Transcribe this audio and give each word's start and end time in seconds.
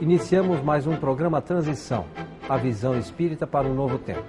Iniciamos 0.00 0.62
mais 0.62 0.86
um 0.86 0.96
programa 0.96 1.42
Transição, 1.42 2.06
a 2.48 2.56
visão 2.56 2.98
espírita 2.98 3.46
para 3.46 3.68
um 3.68 3.74
novo 3.74 3.98
tempo. 3.98 4.24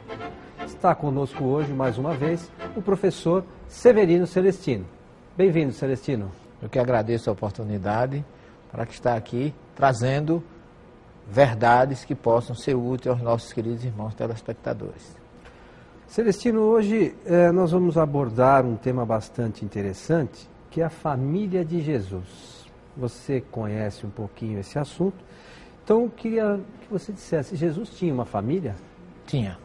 Está 0.66 0.94
conosco 0.94 1.46
hoje, 1.46 1.72
mais 1.72 1.98
uma 1.98 2.14
vez, 2.14 2.52
o 2.76 2.82
professor 2.82 3.46
Severino 3.68 4.28
Celestino. 4.28 4.86
Bem-vindo, 5.38 5.72
Celestino. 5.72 6.30
Eu 6.62 6.68
que 6.68 6.80
agradeço 6.80 7.30
a 7.30 7.34
oportunidade 7.34 8.26
para 8.70 8.86
que 8.86 8.94
está 8.94 9.16
aqui 9.16 9.54
trazendo 9.74 10.44
verdades 11.26 12.04
que 12.04 12.16
possam 12.16 12.54
ser 12.54 12.76
úteis 12.76 13.08
aos 13.08 13.22
nossos 13.22 13.54
queridos 13.54 13.86
irmãos 13.86 14.14
telespectadores. 14.16 15.27
Celestino, 16.08 16.62
hoje 16.62 17.14
eh, 17.26 17.52
nós 17.52 17.72
vamos 17.72 17.98
abordar 17.98 18.66
um 18.66 18.78
tema 18.78 19.06
bastante 19.06 19.66
interessante, 19.66 20.50
que 20.72 20.80
é 20.80 20.86
a 20.86 20.90
família 20.90 21.66
de 21.66 21.82
Jesus. 21.82 22.66
Você 22.96 23.42
conhece 23.52 24.06
um 24.06 24.10
pouquinho 24.10 24.58
esse 24.58 24.80
assunto, 24.80 25.18
então 25.84 26.04
eu 26.04 26.10
queria 26.10 26.62
que 26.82 26.88
você 26.90 27.12
dissesse: 27.12 27.58
Jesus 27.58 27.90
tinha 27.90 28.14
uma 28.14 28.24
família? 28.24 28.74
Tinha. 29.26 29.60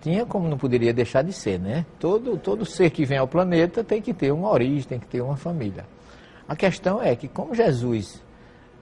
Tinha 0.00 0.24
como 0.24 0.48
não 0.48 0.56
poderia 0.56 0.92
deixar 0.92 1.22
de 1.22 1.34
ser, 1.34 1.60
né? 1.60 1.84
Todo, 2.00 2.38
todo 2.38 2.64
ser 2.64 2.90
que 2.90 3.04
vem 3.04 3.18
ao 3.18 3.28
planeta 3.28 3.84
tem 3.84 4.00
que 4.00 4.14
ter 4.14 4.32
uma 4.32 4.50
origem, 4.50 4.88
tem 4.88 4.98
que 4.98 5.06
ter 5.06 5.20
uma 5.20 5.36
família. 5.36 5.84
A 6.48 6.56
questão 6.56 7.00
é 7.00 7.14
que, 7.14 7.28
como 7.28 7.54
Jesus 7.54 8.22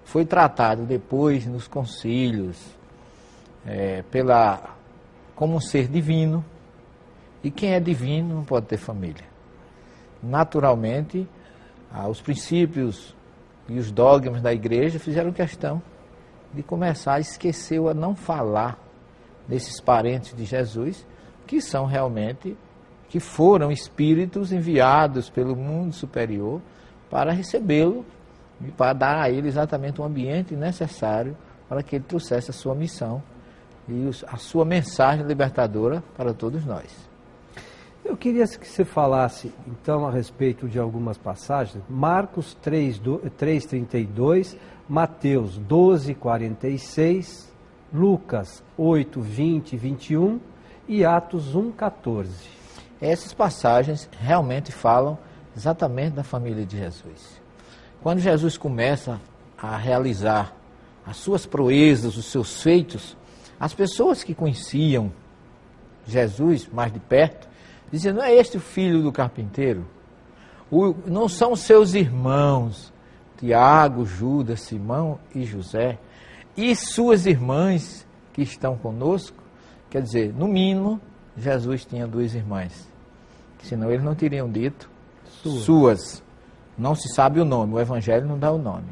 foi 0.05 0.25
tratado 0.25 0.85
depois 0.85 1.47
nos 1.47 1.67
concílios 1.67 2.57
é, 3.67 4.03
pela, 4.03 4.77
como 5.35 5.57
um 5.57 5.61
ser 5.61 5.89
divino, 5.89 6.45
e 7.47 7.51
quem 7.53 7.75
é 7.75 7.79
divino 7.79 8.35
não 8.35 8.45
pode 8.45 8.67
ter 8.67 8.77
família. 8.77 9.25
Naturalmente, 10.21 11.29
ah, 11.93 12.09
os 12.09 12.21
princípios 12.21 13.15
e 13.69 13.79
os 13.79 13.93
dogmas 13.93 14.43
da 14.43 14.53
igreja 14.53 14.99
fizeram 14.99 15.31
questão 15.31 15.81
de 16.53 16.61
começar 16.65 17.15
a 17.15 17.21
esquecer 17.21 17.79
ou 17.79 17.89
a 17.89 17.95
não 17.95 18.17
falar 18.17 18.77
desses 19.47 19.81
parentes 19.81 20.35
de 20.35 20.45
Jesus, 20.45 21.07
que 21.47 21.61
são 21.61 21.87
realmente, 21.87 22.57
que 23.09 23.21
foram 23.21 23.71
espíritos 23.71 24.51
enviados 24.51 25.31
pelo 25.31 25.55
mundo 25.55 25.93
superior 25.93 26.61
para 27.09 27.31
recebê-lo 27.31 28.05
e 28.61 28.73
para 28.73 28.93
dar 28.93 29.23
a 29.23 29.31
ele 29.31 29.47
exatamente 29.47 30.01
o 30.01 30.05
ambiente 30.05 30.57
necessário 30.57 31.37
para 31.69 31.81
que 31.81 31.95
ele 31.95 32.05
trouxesse 32.09 32.51
a 32.51 32.55
sua 32.55 32.75
missão 32.75 33.23
e 33.89 34.11
a 34.27 34.37
sua 34.37 34.65
mensagem 34.65 35.25
libertadora 35.25 36.03
para 36.17 36.35
todos 36.35 36.67
nós. 36.67 37.06
Eu 38.09 38.17
queria 38.17 38.47
que 38.47 38.69
você 38.69 38.85
falasse, 38.85 39.53
então, 39.67 40.07
a 40.07 40.13
respeito 40.13 40.69
de 40.69 40.79
algumas 40.79 41.19
passagens. 41.19 41.83
Marcos 41.91 42.55
3, 42.63 43.01
3,32, 43.01 44.57
Mateus 44.89 45.59
12, 45.59 46.15
46, 46.15 47.53
Lucas 47.93 48.63
8, 48.79 49.21
20 49.21 49.77
21 49.77 50.41
e 50.87 51.05
Atos 51.05 51.57
1, 51.57 51.73
14. 51.73 52.31
Essas 53.01 53.35
passagens 53.35 54.09
realmente 54.21 54.71
falam 54.71 55.19
exatamente 55.57 56.15
da 56.15 56.23
família 56.23 56.65
de 56.65 56.79
Jesus. 56.79 57.43
Quando 58.01 58.21
Jesus 58.21 58.57
começa 58.57 59.21
a 59.59 59.77
realizar 59.77 60.55
as 61.05 61.17
suas 61.17 61.45
proezas, 61.45 62.17
os 62.17 62.27
seus 62.27 62.63
feitos, 62.63 63.17
as 63.59 63.75
pessoas 63.75 64.23
que 64.23 64.33
conheciam 64.33 65.11
Jesus 66.07 66.69
mais 66.73 66.93
de 66.93 67.01
perto 67.01 67.56
diziam: 67.91 68.15
não 68.15 68.23
é 68.23 68.35
este 68.35 68.57
o 68.57 68.61
filho 68.61 69.03
do 69.03 69.13
carpinteiro? 69.13 69.87
O, 70.71 70.95
não 71.07 71.29
são 71.29 71.55
seus 71.55 71.95
irmãos, 71.95 72.93
Tiago, 73.39 74.05
Judas, 74.05 74.61
Simão 74.63 75.19
e 75.35 75.45
José, 75.45 75.99
e 76.57 76.75
suas 76.75 77.27
irmãs 77.27 78.07
que 78.33 78.43
estão 78.43 78.77
conosco? 78.77 79.43
Quer 79.89 80.03
dizer, 80.03 80.35
no 80.35 80.49
mínimo, 80.49 81.01
Jesus 81.37 81.85
tinha 81.85 82.07
duas 82.07 82.35
irmãs, 82.35 82.91
senão 83.63 83.91
eles 83.91 84.05
não 84.05 84.15
teriam 84.15 84.51
dito 84.51 84.91
suas. 85.43 85.65
suas. 85.65 86.23
Não 86.77 86.95
se 86.95 87.09
sabe 87.15 87.41
o 87.41 87.45
nome, 87.45 87.75
o 87.75 87.81
Evangelho 87.81 88.27
não 88.27 88.39
dá 88.39 88.53
o 88.53 88.59
nome. 88.59 88.89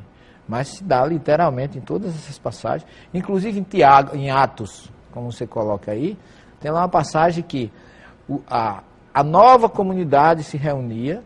Mas 0.49 0.69
se 0.69 0.85
dá 0.85 1.05
literalmente 1.05 1.79
em 1.79 1.81
todas 1.81 2.15
essas 2.15 2.39
passagens, 2.39 2.89
inclusive 3.13 3.59
em 3.59 3.63
Tiago, 3.63 4.17
em 4.17 4.31
Atos, 4.31 4.91
como 5.11 5.31
você 5.31 5.47
coloca 5.47 5.93
aí, 5.93 6.19
tem 6.61 6.71
lá 6.71 6.81
uma 6.81 6.89
passagem 6.89 7.43
que 7.43 7.71
a, 8.49 8.83
a 9.13 9.23
nova 9.23 9.69
comunidade 9.69 10.43
se 10.43 10.57
reunia 10.57 11.23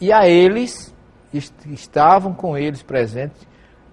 e 0.00 0.12
a 0.12 0.26
eles 0.26 0.94
est, 1.32 1.54
estavam 1.66 2.34
com 2.34 2.56
eles 2.56 2.82
presentes 2.82 3.46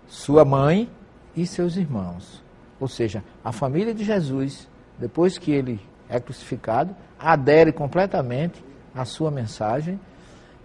sua 0.08 0.46
mãe 0.46 0.90
e 1.36 1.46
seus 1.46 1.76
irmãos. 1.76 2.44
Ou 2.80 2.88
seja, 2.88 3.24
a 3.44 3.52
família 3.52 3.94
de 3.94 4.04
Jesus, 4.04 4.68
depois 4.98 5.38
que 5.38 5.52
ele 5.52 5.80
é 6.10 6.20
crucificado, 6.20 6.96
adere 7.20 7.72
completamente 7.72 8.64
à 8.96 9.04
sua 9.04 9.30
mensagem 9.30 10.00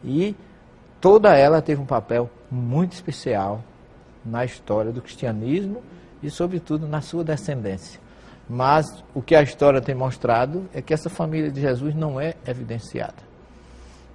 e 0.04 0.36
toda 1.00 1.34
ela 1.36 1.60
teve 1.60 1.80
um 1.80 1.86
papel 1.86 2.30
muito 2.50 2.92
especial 2.92 3.62
na 4.24 4.44
história 4.44 4.92
do 4.92 5.02
cristianismo 5.02 5.82
e, 6.22 6.30
sobretudo, 6.30 6.86
na 6.86 7.00
sua 7.00 7.24
descendência. 7.24 8.00
Mas 8.48 9.02
o 9.14 9.22
que 9.22 9.34
a 9.34 9.42
história 9.42 9.80
tem 9.80 9.94
mostrado 9.94 10.68
é 10.74 10.82
que 10.82 10.92
essa 10.92 11.08
família 11.08 11.50
de 11.50 11.60
Jesus 11.60 11.94
não 11.94 12.20
é 12.20 12.34
evidenciada. 12.46 13.32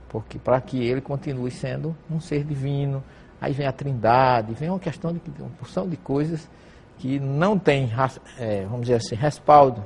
Porque 0.09 0.37
para 0.37 0.59
que 0.61 0.83
ele 0.83 1.01
continue 1.01 1.51
sendo 1.51 1.95
um 2.09 2.19
ser 2.19 2.43
divino, 2.43 3.03
aí 3.41 3.53
vem 3.53 3.67
a 3.67 3.71
trindade, 3.71 4.53
vem 4.53 4.69
uma 4.69 4.79
questão 4.79 5.13
de 5.13 5.21
uma 5.39 5.49
porção 5.51 5.87
de 5.87 5.97
coisas 5.97 6.49
que 6.97 7.19
não 7.19 7.57
tem, 7.57 7.91
é, 8.39 8.63
vamos 8.63 8.81
dizer 8.81 8.95
assim, 8.95 9.15
respaldo 9.15 9.83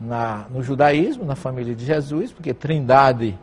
na, 0.00 0.46
no 0.50 0.62
judaísmo, 0.62 1.24
na 1.24 1.34
família 1.34 1.74
de 1.74 1.84
Jesus, 1.84 2.32
porque 2.32 2.52
trindade 2.52 3.38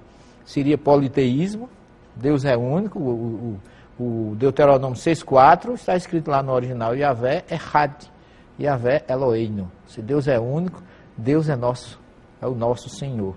seria 0.45 0.77
politeísmo, 0.77 1.69
Deus 2.15 2.45
é 2.45 2.55
único, 2.55 2.99
o, 2.99 3.59
o, 3.99 4.31
o 4.31 4.35
Deuteronômio 4.35 4.97
6,4 4.97 5.73
está 5.73 5.95
escrito 5.95 6.29
lá 6.29 6.43
no 6.43 6.51
original, 6.53 6.95
Yahvé 6.95 7.43
é 7.49 7.55
Had, 7.55 8.09
Yahvé 8.59 9.03
Eloheinu. 9.07 9.71
Se 9.88 10.01
Deus 10.01 10.27
é 10.27 10.39
único, 10.39 10.81
Deus 11.17 11.49
é 11.49 11.55
nosso, 11.55 11.99
é 12.41 12.47
o 12.47 12.55
nosso 12.55 12.89
Senhor. 12.89 13.35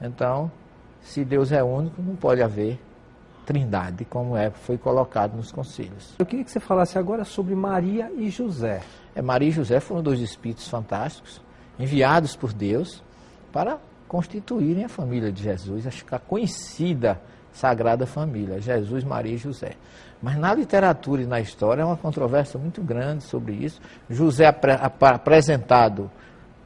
Então, 0.00 0.50
se 1.00 1.24
Deus 1.24 1.52
é 1.52 1.62
único, 1.62 2.00
não 2.00 2.16
pode 2.16 2.42
haver 2.42 2.80
trindade, 3.44 4.04
como 4.04 4.36
é, 4.36 4.50
foi 4.50 4.78
colocado 4.78 5.36
nos 5.36 5.50
concílios. 5.50 6.14
Eu 6.18 6.26
queria 6.26 6.44
que 6.44 6.50
você 6.50 6.60
falasse 6.60 6.98
agora 6.98 7.24
sobre 7.24 7.54
Maria 7.54 8.10
e 8.16 8.30
José. 8.30 8.80
É, 9.14 9.20
Maria 9.20 9.48
e 9.48 9.52
José 9.52 9.80
foram 9.80 10.02
dois 10.02 10.20
espíritos 10.20 10.68
fantásticos, 10.68 11.42
enviados 11.78 12.36
por 12.36 12.52
Deus 12.52 13.02
para 13.52 13.78
constituírem 14.06 14.84
a 14.84 14.88
família 14.88 15.32
de 15.32 15.42
Jesus, 15.42 15.86
a 15.86 15.90
ficar 15.90 16.20
conhecida 16.20 17.20
Sagrada 17.52 18.06
Família, 18.06 18.60
Jesus, 18.60 19.04
Maria 19.04 19.34
e 19.34 19.38
José. 19.38 19.72
Mas 20.22 20.36
na 20.36 20.54
literatura 20.54 21.22
e 21.22 21.26
na 21.26 21.40
história 21.40 21.82
é 21.82 21.84
uma 21.84 21.96
controvérsia 21.96 22.58
muito 22.58 22.82
grande 22.82 23.24
sobre 23.24 23.54
isso. 23.54 23.80
José 24.08 24.46
apre 24.46 24.72
apresentado, 24.72 26.10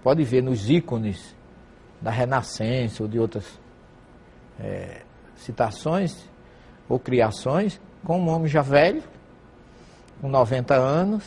pode 0.02 0.22
ver 0.24 0.42
nos 0.42 0.68
ícones 0.68 1.34
da 2.00 2.10
Renascença 2.10 3.02
ou 3.02 3.08
de 3.08 3.18
outras 3.18 3.58
é, 4.60 5.02
citações 5.36 6.28
ou 6.88 6.98
criações, 6.98 7.80
com 8.04 8.20
um 8.20 8.28
homem 8.28 8.48
já 8.48 8.60
velho, 8.60 9.02
com 10.20 10.28
90 10.28 10.74
anos, 10.74 11.24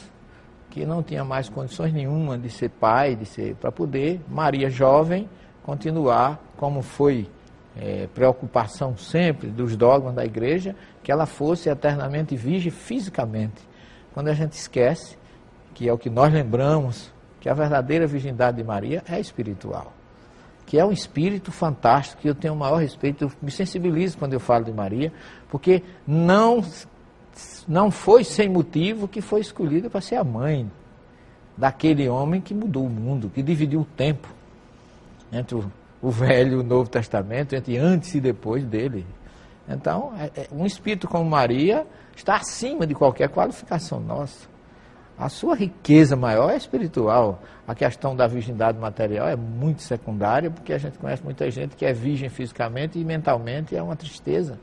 que 0.69 0.85
não 0.85 1.01
tinha 1.01 1.23
mais 1.23 1.50
condições 1.50 1.91
nenhuma 1.91 2.38
de 2.38 2.50
ser 2.50 2.69
pai, 2.69 3.16
de 3.16 3.26
ser 3.26 3.55
para 3.55 3.72
poder, 3.72 4.22
Maria 4.28 4.70
jovem, 4.70 5.28
continuar 5.64 6.40
como 6.55 6.81
foi 6.81 7.28
é, 7.79 8.08
preocupação 8.14 8.97
sempre 8.97 9.47
dos 9.47 9.76
dogmas 9.76 10.16
da 10.16 10.26
igreja, 10.26 10.76
que 11.03 11.12
ela 11.12 11.26
fosse 11.26 11.70
eternamente 11.70 12.35
virgem 12.35 12.72
fisicamente. 12.72 13.62
Quando 14.14 14.29
a 14.29 14.34
gente 14.34 14.53
esquece, 14.53 15.18
que 15.74 15.88
é 15.88 15.94
o 15.94 15.97
que 15.97 16.09
nós 16.09 16.34
lembramos, 16.34 17.14
que 17.40 17.47
a 17.47 17.53
verdadeira 17.53 18.08
virgindade 18.08 18.58
de 18.58 18.64
Maria 18.64 19.03
é 19.08 19.20
espiritual. 19.20 19.94
Que 20.66 20.79
é 20.79 20.85
um 20.85 20.91
espírito 20.91 21.52
fantástico, 21.52 22.22
que 22.22 22.28
eu 22.28 22.35
tenho 22.35 22.53
o 22.53 22.58
maior 22.58 22.78
respeito, 22.78 23.26
eu 23.26 23.32
me 23.41 23.52
sensibilizo 23.52 24.18
quando 24.18 24.34
eu 24.34 24.40
falo 24.40 24.66
de 24.66 24.74
Maria, 24.74 25.14
porque 25.47 25.84
não, 26.06 26.64
não 27.68 27.91
foi 27.91 28.24
sem 28.24 28.50
motivo 28.50 29.08
que 29.08 29.22
foi 29.22 29.40
escolhida 29.40 29.90
para 29.90 30.02
ser 30.02 30.16
a 30.16 30.24
mãe 30.24 30.70
daquele 31.56 32.09
homem 32.09 32.41
que 32.41 32.53
mudou 32.53 32.85
o 32.85 32.90
mundo, 32.90 33.32
que 33.34 33.41
dividiu 33.41 33.82
o 33.82 33.85
tempo 33.85 34.28
entre 35.32 35.56
o 35.56 35.72
o 36.02 36.09
Velho 36.09 36.53
e 36.53 36.55
o 36.55 36.64
Novo 36.64 36.90
Testamento, 36.90 37.55
entre 37.55 37.78
antes 37.78 38.14
e 38.16 38.22
depois 38.22 38.64
dele. 38.64 39.05
Então, 39.67 40.14
é, 40.17 40.41
é, 40.41 40.47
um 40.52 40.66
espírito 40.66 41.08
como 41.08 41.29
Maria 41.29 41.85
está 42.16 42.35
acima 42.35 42.88
de 42.88 42.96
qualquer 42.96 43.29
qualificação 43.29 43.99
nossa. 43.99 44.47
a 45.20 45.29
sua 45.29 45.55
riqueza 45.55 46.16
maior 46.16 46.52
é 46.52 46.58
espiritual. 46.58 47.41
A 47.67 47.76
questão 47.76 48.16
da 48.16 48.28
virgindade 48.28 48.78
material 48.79 49.28
é 49.28 49.35
muito 49.35 49.82
secundária, 49.82 50.49
porque 50.49 50.72
a 50.72 50.78
gente 50.78 50.97
conhece 50.97 51.23
muita 51.23 51.49
gente 51.52 51.76
que 51.76 51.85
é 51.85 51.91
virgem 51.91 52.29
fisicamente 52.29 52.97
e 52.97 53.03
mentalmente 53.03 53.76
é 53.76 53.82
uma 53.82 53.96
tristeza. 53.96 54.58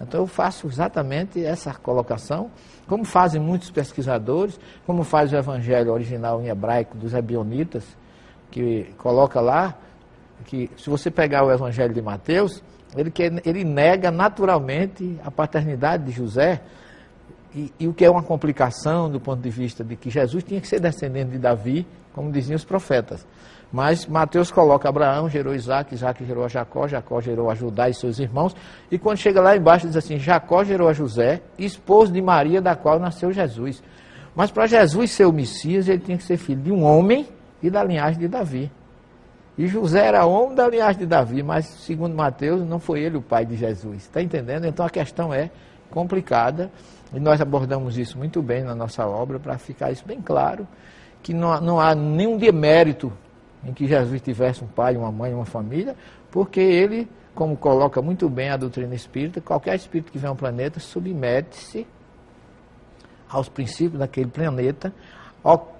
Então 0.00 0.20
eu 0.20 0.26
faço 0.26 0.66
exatamente 0.66 1.44
essa 1.44 1.72
colocação, 1.74 2.50
como 2.86 3.04
fazem 3.04 3.40
muitos 3.40 3.70
pesquisadores, 3.70 4.58
como 4.86 5.02
faz 5.02 5.32
o 5.32 5.36
evangelho 5.36 5.92
original 5.92 6.40
em 6.42 6.48
hebraico 6.48 6.96
dos 6.96 7.14
ebionitas, 7.14 7.84
que 8.50 8.84
coloca 8.98 9.40
lá 9.40 9.76
que 10.44 10.70
se 10.76 10.88
você 10.88 11.10
pegar 11.10 11.44
o 11.44 11.50
evangelho 11.50 11.92
de 11.92 12.02
Mateus, 12.02 12.62
ele, 12.96 13.10
quer, 13.10 13.32
ele 13.44 13.64
nega 13.64 14.10
naturalmente 14.10 15.18
a 15.24 15.30
paternidade 15.30 16.04
de 16.04 16.12
José, 16.12 16.60
e, 17.54 17.72
e, 17.80 17.88
o 17.88 17.94
que 17.94 18.04
é 18.04 18.10
uma 18.10 18.22
complicação 18.22 19.10
do 19.10 19.18
ponto 19.18 19.40
de 19.40 19.48
vista 19.48 19.82
de 19.82 19.96
que 19.96 20.10
Jesus 20.10 20.44
tinha 20.44 20.60
que 20.60 20.68
ser 20.68 20.78
descendente 20.78 21.30
de 21.30 21.38
Davi, 21.38 21.86
como 22.12 22.30
diziam 22.30 22.54
os 22.54 22.64
profetas. 22.64 23.26
Mas 23.72 24.06
Mateus 24.06 24.50
coloca 24.50 24.88
Abraão, 24.88 25.28
gerou 25.28 25.54
Isaac, 25.54 25.94
Isaac 25.94 26.24
gerou 26.24 26.44
a 26.44 26.48
Jacó, 26.48 26.86
Jacó 26.86 27.20
gerou 27.20 27.50
a 27.50 27.54
Judá 27.54 27.88
e 27.88 27.94
seus 27.94 28.18
irmãos. 28.18 28.54
E 28.90 28.98
quando 28.98 29.16
chega 29.16 29.40
lá 29.40 29.56
embaixo, 29.56 29.86
diz 29.86 29.96
assim: 29.96 30.18
Jacó 30.18 30.62
gerou 30.62 30.88
a 30.88 30.92
José, 30.92 31.40
esposo 31.58 32.12
de 32.12 32.20
Maria, 32.20 32.60
da 32.60 32.76
qual 32.76 33.00
nasceu 33.00 33.32
Jesus. 33.32 33.82
Mas 34.34 34.50
para 34.50 34.66
Jesus 34.66 35.10
ser 35.10 35.24
o 35.24 35.32
Messias, 35.32 35.88
ele 35.88 35.98
tinha 35.98 36.18
que 36.18 36.24
ser 36.24 36.36
filho 36.36 36.60
de 36.60 36.70
um 36.70 36.84
homem 36.84 37.26
e 37.62 37.70
da 37.70 37.82
linhagem 37.82 38.20
de 38.20 38.28
Davi. 38.28 38.70
E 39.58 39.66
José 39.66 40.06
era 40.06 40.26
homem 40.26 40.54
da 40.54 40.68
linhagem 40.68 40.98
de 40.98 41.06
Davi, 41.06 41.42
mas 41.42 41.66
segundo 41.66 42.14
Mateus, 42.14 42.66
não 42.66 42.78
foi 42.78 43.00
ele 43.00 43.16
o 43.16 43.22
pai 43.22 43.46
de 43.46 43.56
Jesus. 43.56 44.02
Está 44.02 44.20
entendendo? 44.20 44.66
Então 44.66 44.84
a 44.84 44.90
questão 44.90 45.32
é 45.32 45.50
complicada. 45.90 46.70
E 47.14 47.20
nós 47.20 47.40
abordamos 47.40 47.96
isso 47.96 48.18
muito 48.18 48.42
bem 48.42 48.62
na 48.62 48.74
nossa 48.74 49.06
obra, 49.06 49.38
para 49.38 49.56
ficar 49.56 49.90
isso 49.90 50.04
bem 50.04 50.20
claro, 50.20 50.66
que 51.22 51.32
não, 51.32 51.60
não 51.60 51.80
há 51.80 51.94
nenhum 51.94 52.36
demérito 52.36 53.12
em 53.64 53.72
que 53.72 53.86
Jesus 53.86 54.20
tivesse 54.20 54.62
um 54.62 54.66
pai, 54.66 54.96
uma 54.96 55.10
mãe, 55.10 55.32
uma 55.32 55.44
família, 55.44 55.96
porque 56.30 56.60
ele, 56.60 57.08
como 57.34 57.56
coloca 57.56 58.02
muito 58.02 58.28
bem 58.28 58.50
a 58.50 58.56
doutrina 58.56 58.94
espírita, 58.94 59.40
qualquer 59.40 59.74
espírito 59.76 60.12
que 60.12 60.18
vem 60.18 60.28
ao 60.28 60.36
planeta 60.36 60.78
submete-se 60.80 61.86
aos 63.28 63.48
princípios 63.48 63.98
daquele 63.98 64.28
planeta, 64.28 64.92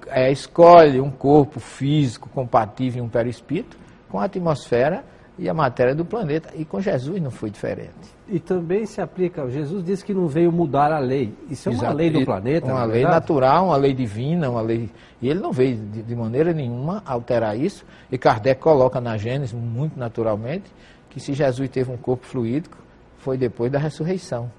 é, 0.09 0.31
escolhe 0.31 1.01
um 1.01 1.11
corpo 1.11 1.59
físico 1.59 2.29
compatível 2.29 3.03
em 3.03 3.07
um 3.07 3.09
perispírito 3.09 3.77
com 4.09 4.21
a 4.21 4.25
atmosfera 4.25 5.05
e 5.39 5.49
a 5.49 5.55
matéria 5.55 5.95
do 5.95 6.05
planeta. 6.05 6.51
E 6.55 6.65
com 6.65 6.81
Jesus 6.81 7.21
não 7.21 7.31
foi 7.31 7.51
diferente. 7.51 8.17
E 8.29 8.41
também 8.41 8.87
se 8.87 9.01
aplica, 9.01 9.49
Jesus 9.49 9.85
disse 9.85 10.05
que 10.05 10.15
não 10.15 10.27
veio 10.27 10.51
mudar 10.51 10.93
a 10.93 10.99
lei. 10.99 11.35
Isso 11.49 11.69
é 11.69 11.73
uma 11.73 11.79
Exato. 11.79 11.97
lei 11.97 12.11
do 12.11 12.25
planeta, 12.25 12.67
Uma 12.67 12.85
lei 12.85 13.03
natural, 13.03 13.67
uma 13.67 13.77
lei 13.77 13.95
divina, 13.95 14.51
uma 14.51 14.61
lei. 14.61 14.91
E 15.21 15.29
ele 15.29 15.41
não 15.41 15.53
veio 15.53 15.77
de, 15.77 16.03
de, 16.03 16.17
maneira 16.17 16.53
nenhuma 16.53 17.03
alterar 17.05 17.59
isso. 17.59 17.85
E 18.11 18.19
Kardec 18.19 18.61
coloca 18.61 19.01
na 19.01 19.17
Gênesis, 19.17 19.53
muito 19.53 19.99
naturalmente, 19.99 20.65
que 21.11 21.21
se 21.21 21.35
Jesus 21.35 21.69
teve 21.69 21.91
um 21.91 21.97
corpo 21.97 22.27
fluídico, 22.27 22.77
foi 23.19 23.37
depois 23.37 23.71
da 23.71 23.79
ressurreição. 23.79 24.51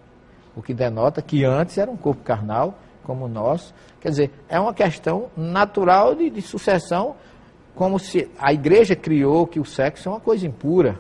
O 0.55 0.61
que 0.61 0.73
denota 0.73 1.21
que 1.21 1.43
antes 1.43 1.77
era 1.77 1.91
um 1.91 1.97
corpo 1.97 2.23
carnal, 2.23 2.77
como 3.07 3.27
nosso. 3.27 3.73
Quer 4.01 4.09
dizer, 4.09 4.31
é 4.47 4.59
uma 4.59 4.73
questão 4.73 5.29
natural 5.35 6.13
de, 6.13 6.29
de 6.29 6.41
sucessão 6.41 7.15
como 7.73 7.97
se 7.97 8.29
a 8.37 8.51
igreja 8.51 8.95
criou 8.95 9.47
que 9.47 9.59
o 9.59 9.65
sexo 9.65 10.09
é 10.09 10.11
uma 10.11 10.19
coisa 10.19 10.45
impura. 10.45 10.99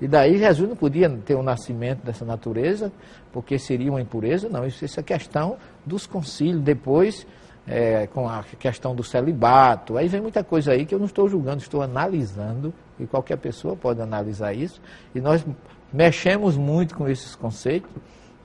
E 0.00 0.06
daí 0.06 0.36
Jesus 0.36 0.68
não 0.68 0.76
podia 0.76 1.08
ter 1.08 1.36
um 1.36 1.42
nascimento 1.42 2.04
dessa 2.04 2.24
natureza, 2.24 2.92
porque 3.32 3.58
seria 3.58 3.90
uma 3.90 4.00
impureza, 4.00 4.48
não. 4.48 4.66
Isso, 4.66 4.84
isso 4.84 4.98
é 4.98 5.02
questão 5.02 5.56
dos 5.86 6.06
concílios, 6.06 6.60
depois 6.60 7.24
é, 7.66 8.08
com 8.08 8.28
a 8.28 8.42
questão 8.58 8.94
do 8.94 9.04
celibato. 9.04 9.96
Aí 9.96 10.08
vem 10.08 10.20
muita 10.20 10.42
coisa 10.42 10.72
aí 10.72 10.84
que 10.84 10.94
eu 10.94 10.98
não 10.98 11.06
estou 11.06 11.28
julgando, 11.28 11.58
estou 11.58 11.82
analisando, 11.82 12.74
e 12.98 13.06
qualquer 13.06 13.38
pessoa 13.38 13.76
pode 13.76 14.02
analisar 14.02 14.52
isso. 14.52 14.80
E 15.14 15.20
nós 15.20 15.46
mexemos 15.92 16.56
muito 16.56 16.96
com 16.96 17.08
esses 17.08 17.36
conceitos. 17.36 17.90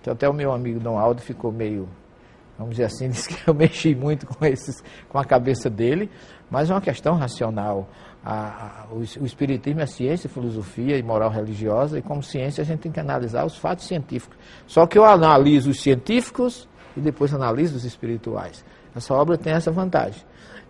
Então 0.02 0.14
até 0.14 0.28
o 0.28 0.34
meu 0.34 0.52
amigo 0.52 0.80
Dom 0.80 0.98
Aldo 0.98 1.22
ficou 1.22 1.52
meio, 1.52 1.88
vamos 2.58 2.76
dizer 2.76 2.86
assim, 2.86 3.10
disse 3.12 3.30
que 3.30 3.48
eu 3.48 3.54
mexi 3.54 3.96
muito 3.96 4.26
com, 4.26 4.46
esses, 4.46 4.84
com 5.10 5.18
a 5.18 5.26
cabeça 5.26 5.70
dele, 5.70 6.10
mas 6.50 6.70
é 6.70 6.74
uma 6.74 6.82
questão 6.82 7.16
racional. 7.16 7.88
A, 8.24 8.34
a, 8.34 8.86
o, 8.92 9.00
o, 9.00 9.26
Espiritismo 9.26 9.80
é 9.80 9.86
ciência, 9.86 10.30
filosofia 10.30 10.98
e 10.98 11.04
moral 11.04 11.30
religiosa, 11.30 11.98
e 11.98 12.02
como 12.02 12.22
ciência 12.22 12.62
a 12.62 12.66
gente 12.66 12.80
tem 12.82 12.92
que 12.92 13.00
analisar 13.00 13.46
os 13.46 13.58
fatos 13.58 13.86
científicos. 13.86 14.38
Só 14.66 14.86
que 14.86 14.98
eu 14.98 15.06
analiso 15.06 15.70
os 15.70 15.82
científicos 15.82 16.68
e 16.96 17.00
depois 17.00 17.34
analiso 17.34 17.78
os 17.78 17.86
espirituais. 17.86 18.66
Essa 18.96 19.14
obra 19.14 19.38
tem 19.38 19.54
essa 19.54 19.72
vantagem. 19.72 20.22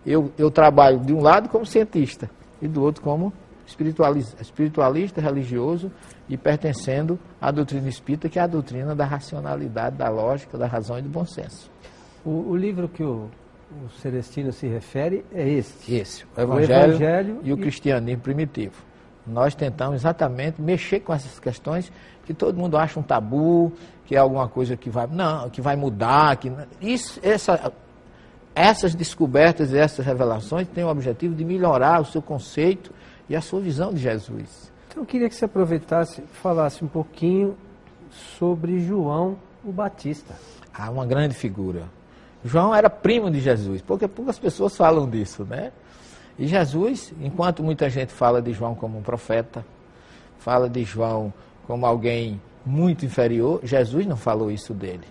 Eu, 0.06 0.30
eu 0.38 0.50
trabalho 0.50 1.00
de 1.00 1.12
um 1.12 1.20
lado 1.20 1.48
como 1.48 1.66
cientista 1.66 2.30
e 2.60 2.68
do 2.68 2.82
outro 2.82 3.02
como 3.02 3.32
espiritualista, 4.40 5.20
religioso 5.20 5.92
e 6.28 6.36
pertencendo 6.36 7.18
à 7.40 7.50
doutrina 7.50 7.88
espírita, 7.88 8.28
que 8.28 8.38
é 8.38 8.42
a 8.42 8.46
doutrina 8.46 8.94
da 8.94 9.04
racionalidade, 9.04 9.96
da 9.96 10.08
lógica, 10.08 10.56
da 10.56 10.66
razão 10.66 10.98
e 10.98 11.02
do 11.02 11.08
bom 11.08 11.24
senso. 11.24 11.70
O, 12.24 12.50
o 12.50 12.56
livro 12.56 12.88
que 12.88 13.02
o 13.02 13.28
o 13.70 13.90
Celestino 14.00 14.52
se 14.52 14.66
refere 14.66 15.24
é 15.32 15.46
este. 15.46 15.94
Esse, 15.94 16.24
o 16.36 16.40
Evangelho, 16.40 16.80
o 16.80 16.94
evangelho 16.94 17.40
e 17.42 17.52
o 17.52 17.56
cristianismo 17.56 18.22
primitivo. 18.22 18.74
Nós 19.26 19.54
tentamos 19.54 19.96
exatamente 19.96 20.60
mexer 20.60 21.00
com 21.00 21.12
essas 21.12 21.38
questões 21.38 21.92
que 22.24 22.32
todo 22.32 22.56
mundo 22.56 22.78
acha 22.78 22.98
um 22.98 23.02
tabu, 23.02 23.72
que 24.06 24.14
é 24.14 24.18
alguma 24.18 24.48
coisa 24.48 24.76
que 24.76 24.88
vai, 24.88 25.06
não, 25.06 25.50
que 25.50 25.60
vai 25.60 25.76
mudar, 25.76 26.36
que 26.36 26.50
isso, 26.80 27.20
essa, 27.22 27.70
essas 28.54 28.94
descobertas 28.94 29.72
e 29.72 29.78
essas 29.78 30.04
revelações 30.04 30.66
têm 30.68 30.84
o 30.84 30.88
objetivo 30.88 31.34
de 31.34 31.44
melhorar 31.44 32.00
o 32.00 32.06
seu 32.06 32.22
conceito 32.22 32.90
e 33.28 33.36
a 33.36 33.40
sua 33.40 33.60
visão 33.60 33.92
de 33.92 34.00
Jesus. 34.00 34.72
Então 34.88 35.02
eu 35.02 35.06
queria 35.06 35.28
que 35.28 35.34
você 35.34 35.44
aproveitasse 35.44 36.22
e 36.22 36.26
falasse 36.26 36.84
um 36.84 36.88
pouquinho 36.88 37.56
sobre 38.38 38.80
João 38.80 39.36
o 39.64 39.72
Batista. 39.72 40.34
Ah, 40.72 40.90
uma 40.90 41.04
grande 41.04 41.34
figura 41.34 41.98
João 42.44 42.74
era 42.74 42.88
primo 42.88 43.30
de 43.30 43.40
Jesus, 43.40 43.82
porque 43.82 44.06
poucas 44.06 44.38
pessoas 44.38 44.76
falam 44.76 45.08
disso, 45.08 45.44
né? 45.44 45.72
E 46.38 46.46
Jesus, 46.46 47.12
enquanto 47.20 47.62
muita 47.62 47.90
gente 47.90 48.12
fala 48.12 48.40
de 48.40 48.52
João 48.52 48.74
como 48.74 48.98
um 48.98 49.02
profeta, 49.02 49.64
fala 50.38 50.68
de 50.68 50.84
João 50.84 51.32
como 51.66 51.84
alguém 51.84 52.40
muito 52.64 53.04
inferior, 53.04 53.60
Jesus 53.64 54.06
não 54.06 54.16
falou 54.16 54.50
isso 54.50 54.72
dele. 54.72 55.06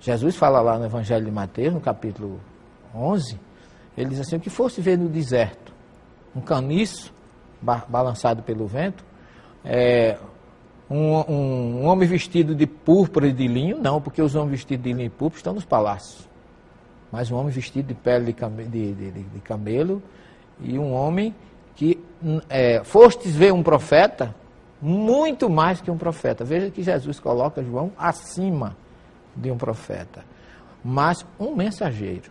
Jesus 0.00 0.36
fala 0.36 0.60
lá 0.60 0.78
no 0.78 0.84
Evangelho 0.84 1.24
de 1.24 1.30
Mateus, 1.30 1.72
no 1.72 1.80
capítulo 1.80 2.40
11, 2.94 3.40
ele 3.96 4.10
diz 4.10 4.20
assim: 4.20 4.36
o 4.36 4.40
que 4.40 4.50
fosse 4.50 4.82
ver 4.82 4.98
no 4.98 5.08
deserto, 5.08 5.72
um 6.36 6.40
caniço 6.40 7.12
balançado 7.60 8.42
pelo 8.42 8.66
vento, 8.66 9.04
é, 9.64 10.18
um, 10.90 11.14
um, 11.14 11.80
um, 11.82 11.84
homem 11.86 12.08
vestido 12.08 12.54
de 12.54 12.66
púrpura 12.66 13.26
e 13.26 13.32
de 13.32 13.46
linho, 13.46 13.78
não, 13.78 14.00
porque 14.00 14.22
os 14.22 14.34
homens 14.34 14.52
vestidos 14.52 14.84
de 14.84 14.92
linho 14.92 15.06
e 15.06 15.10
púrpura 15.10 15.38
estão 15.38 15.54
nos 15.54 15.64
palácios. 15.64 16.28
Mas 17.10 17.30
um 17.30 17.36
homem 17.36 17.52
vestido 17.52 17.88
de 17.88 17.94
pele 17.94 18.26
de, 18.26 18.32
came, 18.32 18.64
de, 18.64 18.94
de, 18.94 19.10
de 19.10 19.40
camelo 19.40 20.02
e 20.60 20.78
um 20.78 20.92
homem 20.92 21.34
que 21.74 22.02
é, 22.48 22.82
fostes 22.84 23.34
ver 23.34 23.52
um 23.52 23.62
profeta 23.62 24.34
muito 24.80 25.48
mais 25.48 25.80
que 25.80 25.90
um 25.90 25.96
profeta. 25.96 26.44
Veja 26.44 26.70
que 26.70 26.82
Jesus 26.82 27.18
coloca 27.18 27.62
João 27.62 27.92
acima 27.98 28.76
de 29.34 29.50
um 29.50 29.56
profeta, 29.56 30.24
mas 30.84 31.24
um 31.38 31.54
mensageiro, 31.54 32.30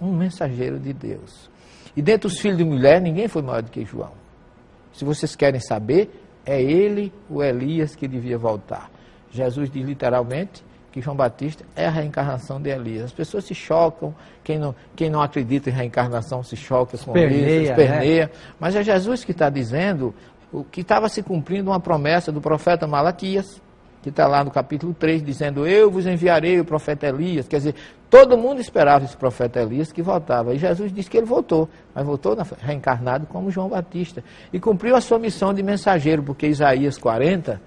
um 0.00 0.12
mensageiro 0.12 0.78
de 0.78 0.92
Deus. 0.92 1.50
E 1.96 2.02
dentre 2.02 2.26
os 2.26 2.38
filhos 2.38 2.58
de 2.58 2.64
mulher, 2.64 3.00
ninguém 3.00 3.28
foi 3.28 3.42
maior 3.42 3.62
do 3.62 3.70
que 3.70 3.84
João. 3.84 4.12
Se 4.98 5.04
vocês 5.04 5.36
querem 5.36 5.60
saber, 5.60 6.10
é 6.44 6.60
ele, 6.60 7.12
o 7.30 7.40
Elias, 7.40 7.94
que 7.94 8.08
devia 8.08 8.36
voltar. 8.36 8.90
Jesus 9.30 9.70
diz 9.70 9.86
literalmente 9.86 10.64
que 10.90 11.00
João 11.00 11.14
Batista 11.14 11.64
é 11.76 11.86
a 11.86 11.90
reencarnação 11.90 12.60
de 12.60 12.68
Elias. 12.68 13.04
As 13.04 13.12
pessoas 13.12 13.44
se 13.44 13.54
chocam, 13.54 14.12
quem 14.42 14.58
não, 14.58 14.74
quem 14.96 15.08
não 15.08 15.22
acredita 15.22 15.70
em 15.70 15.72
reencarnação 15.72 16.42
se 16.42 16.56
choca 16.56 16.98
com 16.98 17.16
esperneia, 17.16 17.62
isso, 17.62 17.70
esperneia. 17.70 18.26
Né? 18.26 18.32
Mas 18.58 18.74
é 18.74 18.82
Jesus 18.82 19.24
que 19.24 19.30
está 19.30 19.48
dizendo 19.48 20.12
o 20.50 20.64
que 20.64 20.80
estava 20.80 21.08
se 21.08 21.22
cumprindo 21.22 21.70
uma 21.70 21.78
promessa 21.78 22.32
do 22.32 22.40
profeta 22.40 22.84
Malaquias, 22.88 23.62
que 24.02 24.10
está 24.10 24.26
lá 24.26 24.44
no 24.44 24.50
capítulo 24.50 24.94
3, 24.94 25.22
dizendo: 25.22 25.66
Eu 25.66 25.90
vos 25.90 26.06
enviarei 26.06 26.60
o 26.60 26.64
profeta 26.64 27.06
Elias. 27.06 27.48
Quer 27.48 27.58
dizer, 27.58 27.74
todo 28.08 28.36
mundo 28.36 28.60
esperava 28.60 29.04
esse 29.04 29.16
profeta 29.16 29.60
Elias 29.60 29.92
que 29.92 30.02
voltava. 30.02 30.54
E 30.54 30.58
Jesus 30.58 30.92
disse 30.92 31.10
que 31.10 31.16
ele 31.16 31.26
voltou, 31.26 31.68
mas 31.94 32.04
voltou 32.04 32.36
reencarnado 32.60 33.26
como 33.26 33.50
João 33.50 33.68
Batista. 33.68 34.22
E 34.52 34.60
cumpriu 34.60 34.96
a 34.96 35.00
sua 35.00 35.18
missão 35.18 35.52
de 35.52 35.62
mensageiro, 35.62 36.22
porque 36.22 36.46
Isaías 36.46 36.96
40 36.96 37.60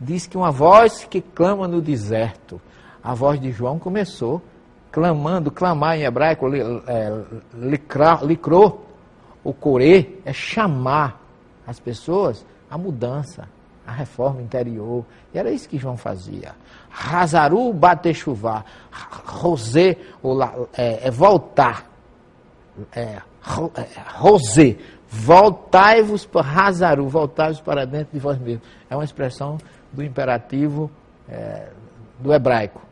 diz 0.00 0.26
que 0.26 0.36
uma 0.36 0.50
voz 0.50 1.04
que 1.04 1.20
clama 1.20 1.66
no 1.66 1.80
deserto. 1.80 2.60
A 3.02 3.14
voz 3.14 3.40
de 3.40 3.50
João 3.50 3.78
começou 3.78 4.42
clamando, 4.90 5.50
clamar 5.50 5.96
em 5.98 6.04
hebraico, 6.04 6.46
é, 6.86 7.22
licrou, 8.24 8.86
o 9.44 9.52
corê 9.52 10.18
é 10.24 10.32
chamar 10.32 11.20
as 11.66 11.78
pessoas 11.78 12.44
à 12.70 12.76
mudança, 12.76 13.48
a 13.88 13.92
reforma 13.92 14.42
interior. 14.42 15.02
E 15.32 15.38
era 15.38 15.50
isso 15.50 15.66
que 15.66 15.78
João 15.78 15.96
fazia. 15.96 16.54
Razaru 16.90 17.72
batechuvá, 17.72 18.62
rosé, 19.24 19.96
ou 20.22 20.42
é, 20.42 21.08
é 21.08 21.10
voltar. 21.10 21.86
É, 22.92 23.00
é, 23.02 23.22
rosé, 24.14 24.76
voltai-vos 25.08 26.26
para 26.26 26.42
Razaru, 26.42 27.08
voltai-vos 27.08 27.62
para 27.62 27.86
dentro 27.86 28.12
de 28.12 28.18
vós 28.18 28.38
mesmos. 28.38 28.66
É 28.90 28.94
uma 28.94 29.04
expressão 29.04 29.56
do 29.90 30.04
imperativo 30.04 30.90
é, 31.26 31.68
do 32.18 32.32
hebraico. 32.34 32.82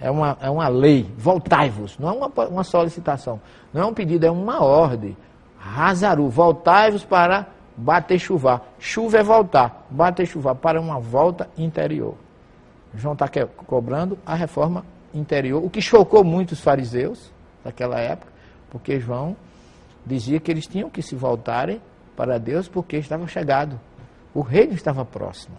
É 0.00 0.10
uma, 0.10 0.36
é 0.40 0.50
uma 0.50 0.66
lei, 0.66 1.12
voltai-vos, 1.16 1.98
não 1.98 2.08
é 2.08 2.12
uma, 2.12 2.28
uma 2.46 2.64
solicitação, 2.64 3.38
não 3.72 3.82
é 3.82 3.84
um 3.84 3.92
pedido, 3.92 4.24
é 4.24 4.30
uma 4.30 4.64
ordem. 4.64 5.14
Razaru, 5.58 6.28
voltai-vos 6.30 7.04
para 7.04 7.46
bater 7.76 8.18
chuva. 8.18 8.62
Chuva 8.78 9.18
é 9.18 9.22
voltar, 9.22 9.86
bater 9.90 10.26
chuva 10.26 10.54
para 10.54 10.80
uma 10.80 10.98
volta 10.98 11.48
interior. 11.56 12.14
João 12.94 13.14
está 13.14 13.28
cobrando 13.66 14.18
a 14.26 14.34
reforma 14.34 14.84
interior, 15.14 15.64
o 15.64 15.70
que 15.70 15.80
chocou 15.80 16.24
muito 16.24 16.52
os 16.52 16.60
fariseus 16.60 17.32
daquela 17.64 17.98
época, 17.98 18.32
porque 18.70 18.98
João 18.98 19.36
dizia 20.04 20.40
que 20.40 20.50
eles 20.50 20.66
tinham 20.66 20.90
que 20.90 21.02
se 21.02 21.14
voltarem 21.14 21.80
para 22.16 22.38
Deus 22.38 22.68
porque 22.68 22.96
estava 22.96 23.26
chegado, 23.26 23.78
o 24.34 24.40
reino 24.40 24.74
estava 24.74 25.04
próximo. 25.04 25.56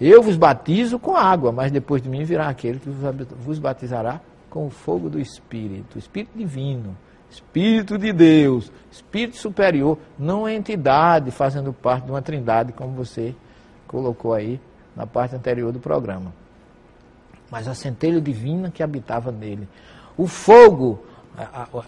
Eu 0.00 0.22
vos 0.22 0.36
batizo 0.36 0.98
com 0.98 1.16
água, 1.16 1.52
mas 1.52 1.70
depois 1.70 2.02
de 2.02 2.08
mim 2.08 2.24
virá 2.24 2.48
aquele 2.48 2.80
que 2.80 2.88
vos 2.88 3.58
batizará 3.58 4.20
com 4.50 4.66
o 4.66 4.70
fogo 4.70 5.08
do 5.08 5.20
Espírito, 5.20 5.96
o 5.96 5.98
Espírito 5.98 6.36
divino. 6.36 6.96
Espírito 7.32 7.96
de 7.96 8.12
Deus, 8.12 8.70
Espírito 8.90 9.38
superior, 9.38 9.98
não 10.18 10.46
é 10.46 10.54
entidade 10.54 11.30
fazendo 11.30 11.72
parte 11.72 12.04
de 12.04 12.10
uma 12.10 12.20
trindade, 12.20 12.74
como 12.74 12.92
você 12.92 13.34
colocou 13.86 14.34
aí 14.34 14.60
na 14.94 15.06
parte 15.06 15.34
anterior 15.34 15.72
do 15.72 15.80
programa. 15.80 16.30
Mas 17.50 17.66
a 17.66 17.74
centelha 17.74 18.20
divina 18.20 18.70
que 18.70 18.82
habitava 18.82 19.32
nele. 19.32 19.66
O 20.16 20.26
fogo, 20.26 21.02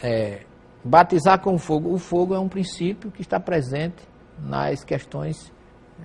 é, 0.03 0.45
batizar 0.83 1.39
com 1.41 1.59
fogo, 1.59 1.93
o 1.93 1.99
fogo 1.99 2.35
é 2.35 2.39
um 2.39 2.49
princípio 2.49 3.11
que 3.11 3.21
está 3.21 3.39
presente 3.39 4.03
nas 4.39 4.83
questões 4.83 5.53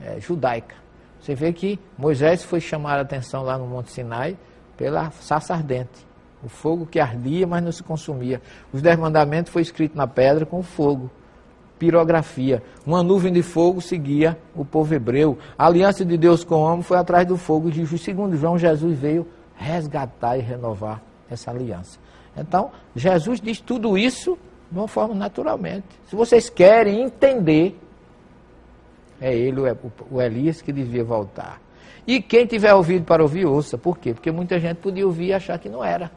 é, 0.01 0.19
judaicas. 0.19 0.77
Você 1.21 1.33
vê 1.33 1.53
que 1.53 1.79
Moisés 1.97 2.43
foi 2.43 2.59
chamar 2.59 2.97
a 2.97 3.01
atenção 3.01 3.43
lá 3.43 3.57
no 3.57 3.65
Monte 3.65 3.91
Sinai 3.91 4.37
pela 4.75 5.11
sarça 5.11 5.53
ardente. 5.53 6.08
O 6.43 6.49
fogo 6.49 6.85
que 6.85 6.99
ardia, 6.99 7.45
mas 7.45 7.63
não 7.63 7.71
se 7.71 7.83
consumia. 7.83 8.41
Os 8.71 8.81
dez 8.81 8.97
mandamentos 8.97 9.51
foi 9.51 9.61
escrito 9.61 9.97
na 9.97 10.07
pedra 10.07 10.45
com 10.45 10.63
fogo. 10.63 11.09
Pirografia. 11.77 12.63
Uma 12.85 13.03
nuvem 13.03 13.31
de 13.31 13.41
fogo 13.41 13.81
seguia 13.81 14.37
o 14.55 14.63
povo 14.65 14.93
hebreu. 14.93 15.37
A 15.57 15.65
aliança 15.65 16.03
de 16.05 16.17
Deus 16.17 16.43
com 16.43 16.55
o 16.55 16.61
homem 16.61 16.83
foi 16.83 16.97
atrás 16.97 17.27
do 17.27 17.37
fogo. 17.37 17.69
E 17.69 17.97
segundo 17.97 18.35
João, 18.35 18.57
Jesus 18.57 18.97
veio 18.97 19.27
resgatar 19.55 20.37
e 20.37 20.41
renovar 20.41 21.01
essa 21.29 21.51
aliança. 21.51 21.99
Então, 22.37 22.71
Jesus 22.95 23.41
diz 23.41 23.59
tudo 23.59 23.97
isso 23.97 24.37
de 24.71 24.77
uma 24.77 24.87
forma 24.87 25.15
naturalmente. 25.15 25.87
Se 26.05 26.15
vocês 26.15 26.49
querem 26.49 27.01
entender, 27.01 27.77
é 29.19 29.35
ele, 29.35 29.59
o 30.09 30.21
Elias, 30.21 30.61
que 30.61 30.71
devia 30.71 31.03
voltar. 31.03 31.61
E 32.07 32.21
quem 32.21 32.45
tiver 32.45 32.73
ouvido 32.73 33.05
para 33.05 33.21
ouvir, 33.21 33.45
ouça. 33.45 33.77
Por 33.77 33.97
quê? 33.97 34.13
Porque 34.13 34.31
muita 34.31 34.59
gente 34.59 34.77
podia 34.77 35.05
ouvir 35.05 35.27
e 35.27 35.33
achar 35.33 35.59
que 35.59 35.69
não 35.69 35.83
era. 35.83 36.11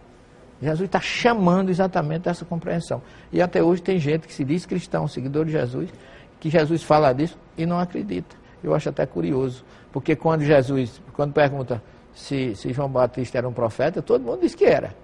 Jesus 0.63 0.87
está 0.87 1.01
chamando 1.01 1.71
exatamente 1.71 2.29
essa 2.29 2.45
compreensão. 2.45 3.03
E 3.33 3.43
até 3.43 3.61
hoje 3.63 3.83
tem 3.83 3.99
gente 3.99 4.29
que 4.29 4.33
se 4.33 4.45
diz 4.45 4.65
cristão, 4.65 5.09
seguidor 5.09 5.45
de 5.45 5.53
Jesus, 5.53 5.91
que 6.39 6.49
Jesus 6.49 6.85
fala 6.85 7.13
disso 7.13 7.37
e 7.59 7.67
não 7.67 7.81
acredita. 7.81 8.37
Eu 8.63 8.73
acho 8.73 8.89
até 8.89 9.05
curioso, 9.05 9.65
porque 9.91 10.15
quando 10.15 10.43
Jesus, 10.45 11.03
quando 11.15 11.33
pergunta 11.33 11.83
se, 12.15 12.55
se 12.55 12.73
João 12.73 12.89
Batista 12.89 13.39
era 13.39 13.49
um 13.49 13.53
profeta, 13.53 14.01
todo 14.01 14.23
mundo 14.23 14.41
diz 14.41 14.55
que 14.55 14.65
era. 14.65 14.95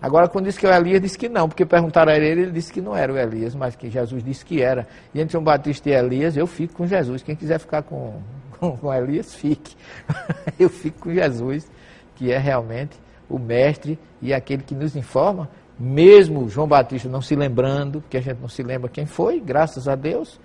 Agora, 0.00 0.28
quando 0.28 0.44
diz 0.44 0.56
que 0.56 0.66
é 0.66 0.70
o 0.70 0.74
Elias, 0.74 1.00
diz 1.00 1.16
que 1.16 1.28
não, 1.28 1.48
porque 1.48 1.64
perguntaram 1.64 2.12
a 2.12 2.16
ele, 2.16 2.42
ele 2.42 2.50
disse 2.52 2.72
que 2.72 2.80
não 2.80 2.94
era 2.94 3.12
o 3.12 3.18
Elias, 3.18 3.54
mas 3.54 3.74
que 3.74 3.90
Jesus 3.90 4.22
disse 4.22 4.44
que 4.44 4.62
era. 4.62 4.86
E 5.12 5.20
entre 5.20 5.32
João 5.32 5.42
Batista 5.42 5.88
e 5.88 5.92
Elias, 5.94 6.36
eu 6.36 6.46
fico 6.46 6.74
com 6.74 6.86
Jesus. 6.86 7.22
Quem 7.22 7.34
quiser 7.34 7.58
ficar 7.58 7.82
com, 7.82 8.20
com, 8.60 8.76
com 8.76 8.94
Elias, 8.94 9.34
fique. 9.34 9.74
eu 10.60 10.68
fico 10.68 11.00
com 11.00 11.14
Jesus, 11.14 11.68
que 12.14 12.30
é 12.30 12.38
realmente 12.38 12.96
o 13.28 13.38
mestre 13.38 13.98
e 14.20 14.32
aquele 14.32 14.62
que 14.62 14.74
nos 14.74 14.96
informa, 14.96 15.48
mesmo 15.78 16.48
João 16.48 16.66
Batista 16.66 17.08
não 17.08 17.20
se 17.20 17.34
lembrando, 17.34 18.00
porque 18.00 18.16
a 18.16 18.20
gente 18.20 18.40
não 18.40 18.48
se 18.48 18.62
lembra 18.62 18.88
quem 18.88 19.06
foi, 19.06 19.40
graças 19.40 19.88
a 19.88 19.94
Deus, 19.94 20.40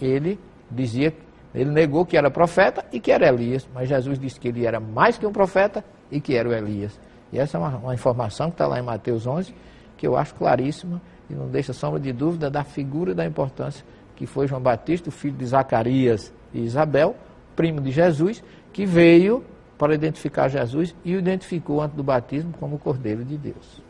ele 0.00 0.38
dizia, 0.70 1.12
ele 1.54 1.70
negou 1.70 2.06
que 2.06 2.16
era 2.16 2.30
profeta 2.30 2.84
e 2.92 3.00
que 3.00 3.10
era 3.10 3.28
Elias, 3.28 3.68
mas 3.74 3.88
Jesus 3.88 4.18
disse 4.18 4.38
que 4.38 4.48
ele 4.48 4.64
era 4.64 4.78
mais 4.78 5.18
que 5.18 5.26
um 5.26 5.32
profeta 5.32 5.84
e 6.10 6.20
que 6.20 6.36
era 6.36 6.48
o 6.48 6.52
Elias. 6.52 6.98
E 7.32 7.38
essa 7.38 7.56
é 7.56 7.60
uma, 7.60 7.76
uma 7.76 7.94
informação 7.94 8.48
que 8.48 8.54
está 8.54 8.66
lá 8.66 8.78
em 8.78 8.82
Mateus 8.82 9.26
11, 9.26 9.54
que 9.96 10.06
eu 10.06 10.16
acho 10.16 10.34
claríssima 10.34 11.00
e 11.28 11.34
não 11.34 11.48
deixa 11.48 11.72
sombra 11.72 12.00
de 12.00 12.12
dúvida 12.12 12.50
da 12.50 12.64
figura 12.64 13.12
e 13.12 13.14
da 13.14 13.26
importância 13.26 13.84
que 14.20 14.26
foi 14.26 14.46
João 14.46 14.60
Batista, 14.60 15.08
o 15.08 15.12
filho 15.12 15.34
de 15.34 15.46
Zacarias 15.46 16.30
e 16.52 16.60
Isabel, 16.60 17.16
primo 17.56 17.80
de 17.80 17.90
Jesus, 17.90 18.44
que 18.70 18.84
veio 18.84 19.42
para 19.80 19.94
identificar 19.94 20.46
Jesus 20.48 20.94
e 21.02 21.16
o 21.16 21.18
identificou 21.18 21.80
antes 21.80 21.96
do 21.96 22.02
batismo 22.02 22.52
como 22.60 22.76
o 22.76 22.78
Cordeiro 22.78 23.24
de 23.24 23.38
Deus. 23.38 23.80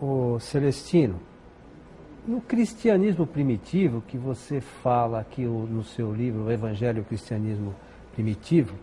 O 0.00 0.38
Celestino, 0.38 1.20
no 2.24 2.40
cristianismo 2.40 3.26
primitivo, 3.26 4.00
que 4.00 4.16
você 4.16 4.60
fala 4.60 5.18
aqui 5.18 5.42
no 5.42 5.82
seu 5.82 6.14
livro, 6.14 6.44
o 6.44 6.52
Evangelho 6.52 6.98
e 6.98 7.00
o 7.00 7.04
Cristianismo 7.04 7.74
Primitivo, 8.12 8.78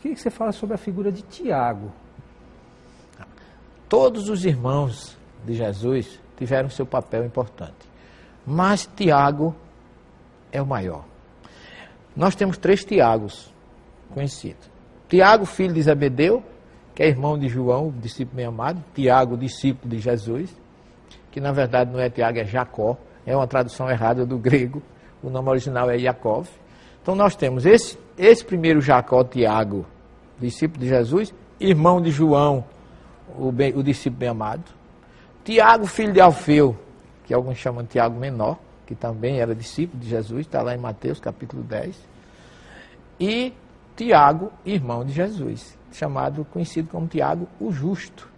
queria 0.00 0.16
que 0.16 0.20
você 0.20 0.30
fala 0.30 0.50
sobre 0.50 0.74
a 0.74 0.78
figura 0.78 1.12
de 1.12 1.22
Tiago. 1.22 1.92
Todos 3.88 4.28
os 4.28 4.44
irmãos 4.44 5.16
de 5.46 5.54
Jesus 5.54 6.20
tiveram 6.36 6.68
seu 6.68 6.84
papel 6.84 7.24
importante, 7.24 7.88
mas 8.44 8.90
Tiago 8.96 9.54
é 10.50 10.60
o 10.60 10.66
maior. 10.66 11.04
Nós 12.16 12.34
temos 12.34 12.58
três 12.58 12.84
Tiagos 12.84 13.51
conhecido. 14.12 14.58
Tiago, 15.08 15.44
filho 15.44 15.74
de 15.74 15.82
Zebedeu, 15.82 16.42
que 16.94 17.02
é 17.02 17.08
irmão 17.08 17.38
de 17.38 17.48
João, 17.48 17.92
discípulo 18.00 18.36
bem 18.36 18.46
amado. 18.46 18.82
Tiago, 18.94 19.36
discípulo 19.36 19.90
de 19.90 20.00
Jesus, 20.00 20.54
que 21.30 21.40
na 21.40 21.52
verdade 21.52 21.90
não 21.90 22.00
é 22.00 22.08
Tiago, 22.08 22.38
é 22.38 22.44
Jacó. 22.44 22.96
É 23.26 23.36
uma 23.36 23.46
tradução 23.46 23.88
errada 23.90 24.26
do 24.26 24.36
grego. 24.38 24.82
O 25.22 25.30
nome 25.30 25.48
original 25.48 25.90
é 25.90 25.96
Yaakov. 25.96 26.48
Então 27.02 27.14
nós 27.14 27.36
temos 27.36 27.66
esse, 27.66 27.98
esse 28.16 28.44
primeiro 28.44 28.80
Jacó, 28.80 29.22
Tiago, 29.24 29.86
discípulo 30.38 30.80
de 30.80 30.88
Jesus, 30.88 31.34
irmão 31.58 32.00
de 32.00 32.10
João, 32.10 32.64
o, 33.38 33.50
bem, 33.50 33.72
o 33.76 33.82
discípulo 33.82 34.20
bem 34.20 34.28
amado. 34.28 34.64
Tiago, 35.44 35.86
filho 35.86 36.12
de 36.12 36.20
Alfeu, 36.20 36.76
que 37.24 37.34
alguns 37.34 37.58
chamam 37.58 37.82
de 37.82 37.90
Tiago 37.90 38.18
menor, 38.18 38.58
que 38.86 38.94
também 38.94 39.40
era 39.40 39.54
discípulo 39.54 40.00
de 40.00 40.08
Jesus, 40.08 40.40
está 40.46 40.62
lá 40.62 40.74
em 40.74 40.78
Mateus 40.78 41.18
capítulo 41.18 41.62
10. 41.62 41.96
E 43.18 43.52
Tiago, 43.96 44.52
irmão 44.64 45.04
de 45.04 45.12
Jesus, 45.12 45.78
chamado, 45.92 46.46
conhecido 46.46 46.88
como 46.88 47.06
Tiago 47.06 47.46
o 47.60 47.70
Justo. 47.70 48.28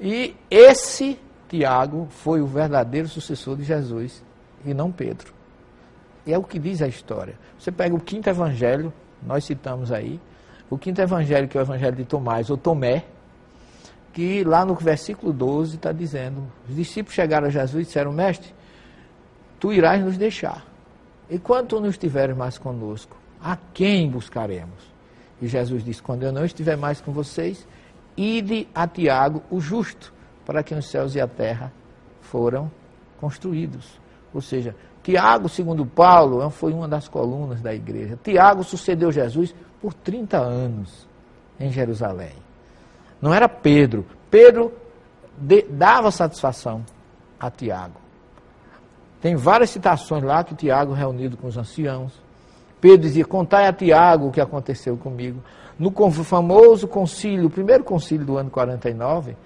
E 0.00 0.34
esse 0.50 1.18
Tiago 1.48 2.08
foi 2.10 2.40
o 2.40 2.46
verdadeiro 2.46 3.08
sucessor 3.08 3.56
de 3.56 3.64
Jesus 3.64 4.24
e 4.64 4.72
não 4.72 4.90
Pedro. 4.90 5.32
E 6.26 6.32
é 6.32 6.38
o 6.38 6.42
que 6.42 6.58
diz 6.58 6.80
a 6.80 6.88
história. 6.88 7.38
Você 7.58 7.70
pega 7.70 7.94
o 7.94 8.00
quinto 8.00 8.28
evangelho, 8.28 8.92
nós 9.22 9.44
citamos 9.44 9.92
aí, 9.92 10.20
o 10.70 10.78
quinto 10.78 11.00
evangelho, 11.00 11.46
que 11.48 11.58
é 11.58 11.60
o 11.60 11.64
evangelho 11.64 11.96
de 11.96 12.04
Tomás, 12.04 12.48
ou 12.48 12.56
Tomé, 12.56 13.04
que 14.12 14.44
lá 14.44 14.64
no 14.64 14.74
versículo 14.74 15.32
12 15.32 15.76
está 15.76 15.92
dizendo: 15.92 16.50
os 16.68 16.74
discípulos 16.74 17.14
chegaram 17.14 17.46
a 17.46 17.50
Jesus 17.50 17.82
e 17.82 17.86
disseram, 17.86 18.12
mestre, 18.12 18.54
tu 19.60 19.72
irás 19.72 20.02
nos 20.02 20.16
deixar. 20.16 20.64
E 21.28 21.38
quando 21.38 21.68
tu 21.68 21.80
não 21.80 21.88
estiveres 21.88 22.36
mais 22.36 22.58
conosco, 22.58 23.16
a 23.42 23.56
quem 23.74 24.08
buscaremos? 24.08 24.92
E 25.40 25.48
Jesus 25.48 25.84
disse: 25.84 26.02
Quando 26.02 26.22
eu 26.22 26.32
não 26.32 26.44
estiver 26.44 26.76
mais 26.76 27.00
com 27.00 27.12
vocês, 27.12 27.66
ide 28.16 28.68
a 28.74 28.86
Tiago, 28.86 29.42
o 29.50 29.60
justo, 29.60 30.12
para 30.46 30.62
que 30.62 30.74
os 30.74 30.88
céus 30.88 31.14
e 31.14 31.20
a 31.20 31.26
terra 31.26 31.72
foram 32.20 32.70
construídos. 33.20 34.00
Ou 34.32 34.40
seja, 34.40 34.74
Tiago, 35.02 35.48
segundo 35.48 35.84
Paulo, 35.84 36.48
foi 36.50 36.72
uma 36.72 36.86
das 36.86 37.08
colunas 37.08 37.60
da 37.60 37.74
igreja. 37.74 38.18
Tiago 38.22 38.62
sucedeu 38.62 39.10
Jesus 39.10 39.54
por 39.80 39.92
30 39.92 40.38
anos 40.38 41.08
em 41.58 41.70
Jerusalém. 41.70 42.34
Não 43.20 43.34
era 43.34 43.48
Pedro. 43.48 44.06
Pedro 44.30 44.72
de, 45.36 45.62
dava 45.62 46.10
satisfação 46.10 46.84
a 47.38 47.50
Tiago. 47.50 48.00
Tem 49.20 49.34
várias 49.36 49.70
citações 49.70 50.22
lá 50.22 50.42
que 50.42 50.54
Tiago, 50.54 50.92
reunido 50.92 51.36
com 51.36 51.46
os 51.46 51.56
anciãos, 51.56 52.21
Pedro 52.82 52.98
dizia: 52.98 53.24
Contai 53.24 53.68
a 53.68 53.72
Tiago 53.72 54.26
o 54.26 54.32
que 54.32 54.40
aconteceu 54.40 54.96
comigo. 54.96 55.40
No 55.78 55.92
famoso 56.10 56.88
concílio, 56.88 57.46
o 57.46 57.50
primeiro 57.50 57.84
concílio 57.84 58.26
do 58.26 58.36
ano 58.36 58.50
49, 58.50 59.36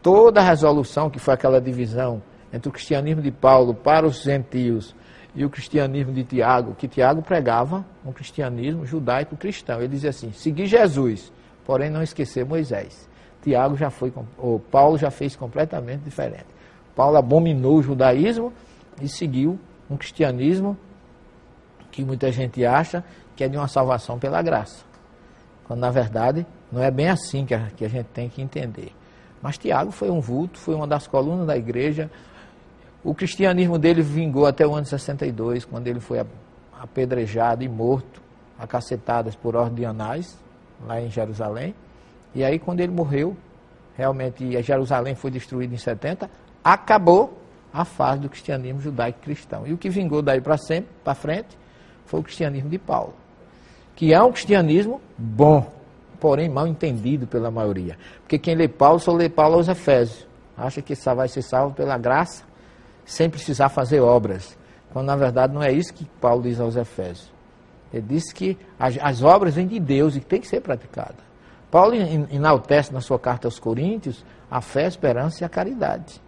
toda 0.00 0.40
a 0.40 0.44
resolução, 0.44 1.10
que 1.10 1.18
foi 1.18 1.34
aquela 1.34 1.60
divisão 1.60 2.22
entre 2.52 2.68
o 2.68 2.72
cristianismo 2.72 3.20
de 3.20 3.32
Paulo 3.32 3.74
para 3.74 4.06
os 4.06 4.22
gentios 4.22 4.94
e 5.34 5.44
o 5.44 5.50
cristianismo 5.50 6.12
de 6.12 6.22
Tiago, 6.22 6.76
que 6.76 6.86
Tiago 6.86 7.22
pregava 7.22 7.84
um 8.06 8.12
cristianismo 8.12 8.86
judaico-cristão. 8.86 9.80
Ele 9.80 9.88
dizia 9.88 10.10
assim: 10.10 10.30
seguir 10.30 10.66
Jesus, 10.66 11.32
porém 11.66 11.90
não 11.90 12.04
esquecer 12.04 12.44
Moisés. 12.44 13.08
Tiago 13.42 13.76
já 13.76 13.90
foi, 13.90 14.12
ou 14.38 14.60
Paulo 14.60 14.96
já 14.96 15.10
fez 15.10 15.34
completamente 15.34 16.02
diferente. 16.02 16.46
Paulo 16.94 17.16
abominou 17.16 17.78
o 17.78 17.82
judaísmo 17.82 18.52
e 19.02 19.08
seguiu 19.08 19.58
um 19.90 19.96
cristianismo 19.96 20.78
que 21.94 22.04
muita 22.04 22.30
gente 22.32 22.64
acha 22.66 23.04
que 23.36 23.44
é 23.44 23.48
de 23.48 23.56
uma 23.56 23.68
salvação 23.68 24.18
pela 24.18 24.42
graça. 24.42 24.84
Quando 25.64 25.78
na 25.78 25.90
verdade 25.90 26.44
não 26.70 26.82
é 26.82 26.90
bem 26.90 27.08
assim 27.08 27.46
que 27.46 27.54
a, 27.54 27.68
que 27.76 27.84
a 27.84 27.88
gente 27.88 28.06
tem 28.06 28.28
que 28.28 28.42
entender. 28.42 28.92
Mas 29.40 29.56
Tiago 29.56 29.92
foi 29.92 30.10
um 30.10 30.20
vulto, 30.20 30.58
foi 30.58 30.74
uma 30.74 30.88
das 30.88 31.06
colunas 31.06 31.46
da 31.46 31.56
igreja. 31.56 32.10
O 33.04 33.14
cristianismo 33.14 33.78
dele 33.78 34.02
vingou 34.02 34.44
até 34.44 34.66
o 34.66 34.74
ano 34.74 34.86
62, 34.86 35.64
quando 35.64 35.86
ele 35.86 36.00
foi 36.00 36.24
apedrejado 36.80 37.62
e 37.62 37.68
morto, 37.68 38.20
acacetadas 38.58 39.36
por 39.36 39.54
ordem 39.54 39.76
de 39.76 39.84
Anás, 39.84 40.36
lá 40.84 41.00
em 41.00 41.10
Jerusalém. 41.10 41.74
E 42.34 42.42
aí, 42.42 42.58
quando 42.58 42.80
ele 42.80 42.92
morreu, 42.92 43.36
realmente 43.96 44.60
Jerusalém 44.62 45.14
foi 45.14 45.30
destruída 45.30 45.74
em 45.74 45.78
70, 45.78 46.28
acabou 46.64 47.38
a 47.72 47.84
fase 47.84 48.22
do 48.22 48.28
cristianismo 48.28 48.80
judaico-cristão. 48.80 49.66
E 49.66 49.72
o 49.72 49.78
que 49.78 49.88
vingou 49.88 50.22
daí 50.22 50.40
para 50.40 50.56
sempre, 50.56 50.90
para 51.04 51.14
frente, 51.14 51.63
foi 52.06 52.20
o 52.20 52.22
cristianismo 52.22 52.68
de 52.68 52.78
Paulo, 52.78 53.14
que 53.94 54.12
é 54.12 54.22
um 54.22 54.32
cristianismo 54.32 55.00
bom, 55.16 55.72
porém 56.20 56.48
mal 56.48 56.66
entendido 56.66 57.26
pela 57.26 57.50
maioria. 57.50 57.98
Porque 58.20 58.38
quem 58.38 58.54
lê 58.54 58.68
Paulo 58.68 58.98
só 58.98 59.12
lê 59.12 59.28
Paulo 59.28 59.56
aos 59.56 59.68
Efésios. 59.68 60.26
Acha 60.56 60.80
que 60.80 60.94
só 60.94 61.14
vai 61.14 61.28
ser 61.28 61.42
salvo 61.42 61.74
pela 61.74 61.98
graça, 61.98 62.44
sem 63.04 63.28
precisar 63.28 63.68
fazer 63.68 64.00
obras. 64.00 64.56
Quando 64.92 65.06
na 65.06 65.16
verdade 65.16 65.52
não 65.52 65.62
é 65.62 65.72
isso 65.72 65.92
que 65.92 66.04
Paulo 66.20 66.42
diz 66.42 66.60
aos 66.60 66.76
Efésios. 66.76 67.32
Ele 67.92 68.06
diz 68.08 68.32
que 68.32 68.56
as, 68.78 68.96
as 69.00 69.22
obras 69.22 69.54
vêm 69.54 69.66
de 69.66 69.78
Deus 69.78 70.16
e 70.16 70.20
tem 70.20 70.40
que 70.40 70.48
ser 70.48 70.60
praticada. 70.60 71.16
Paulo 71.70 71.94
enaltece 72.30 72.92
na 72.92 73.00
sua 73.00 73.18
carta 73.18 73.48
aos 73.48 73.58
Coríntios 73.58 74.24
a 74.50 74.60
fé, 74.60 74.84
a 74.84 74.88
esperança 74.88 75.42
e 75.42 75.44
a 75.44 75.48
caridade, 75.48 76.20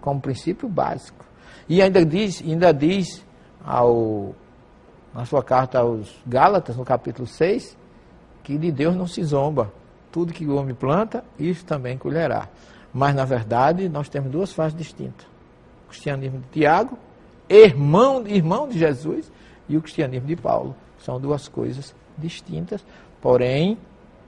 como 0.00 0.20
princípio 0.20 0.68
básico. 0.68 1.24
E 1.68 1.82
ainda 1.82 2.04
diz, 2.04 2.42
ainda 2.42 2.72
diz 2.72 3.24
ao, 3.62 4.34
na 5.14 5.24
sua 5.24 5.42
carta 5.42 5.78
aos 5.78 6.14
Gálatas, 6.26 6.76
no 6.76 6.84
capítulo 6.84 7.26
6, 7.26 7.76
que 8.42 8.58
de 8.58 8.72
Deus 8.72 8.96
não 8.96 9.06
se 9.06 9.22
zomba. 9.22 9.72
Tudo 10.10 10.32
que 10.32 10.46
o 10.46 10.56
homem 10.56 10.74
planta, 10.74 11.24
isso 11.38 11.64
também 11.64 11.96
colherá. 11.96 12.48
Mas, 12.92 13.14
na 13.14 13.24
verdade, 13.24 13.88
nós 13.88 14.08
temos 14.08 14.30
duas 14.30 14.52
fases 14.52 14.76
distintas. 14.76 15.26
O 15.86 15.88
cristianismo 15.88 16.40
de 16.40 16.46
Tiago, 16.48 16.98
irmão, 17.48 18.26
irmão 18.26 18.68
de 18.68 18.78
Jesus, 18.78 19.30
e 19.68 19.76
o 19.76 19.82
cristianismo 19.82 20.26
de 20.26 20.36
Paulo. 20.36 20.74
São 20.98 21.20
duas 21.20 21.48
coisas 21.48 21.94
distintas, 22.16 22.84
porém, 23.20 23.78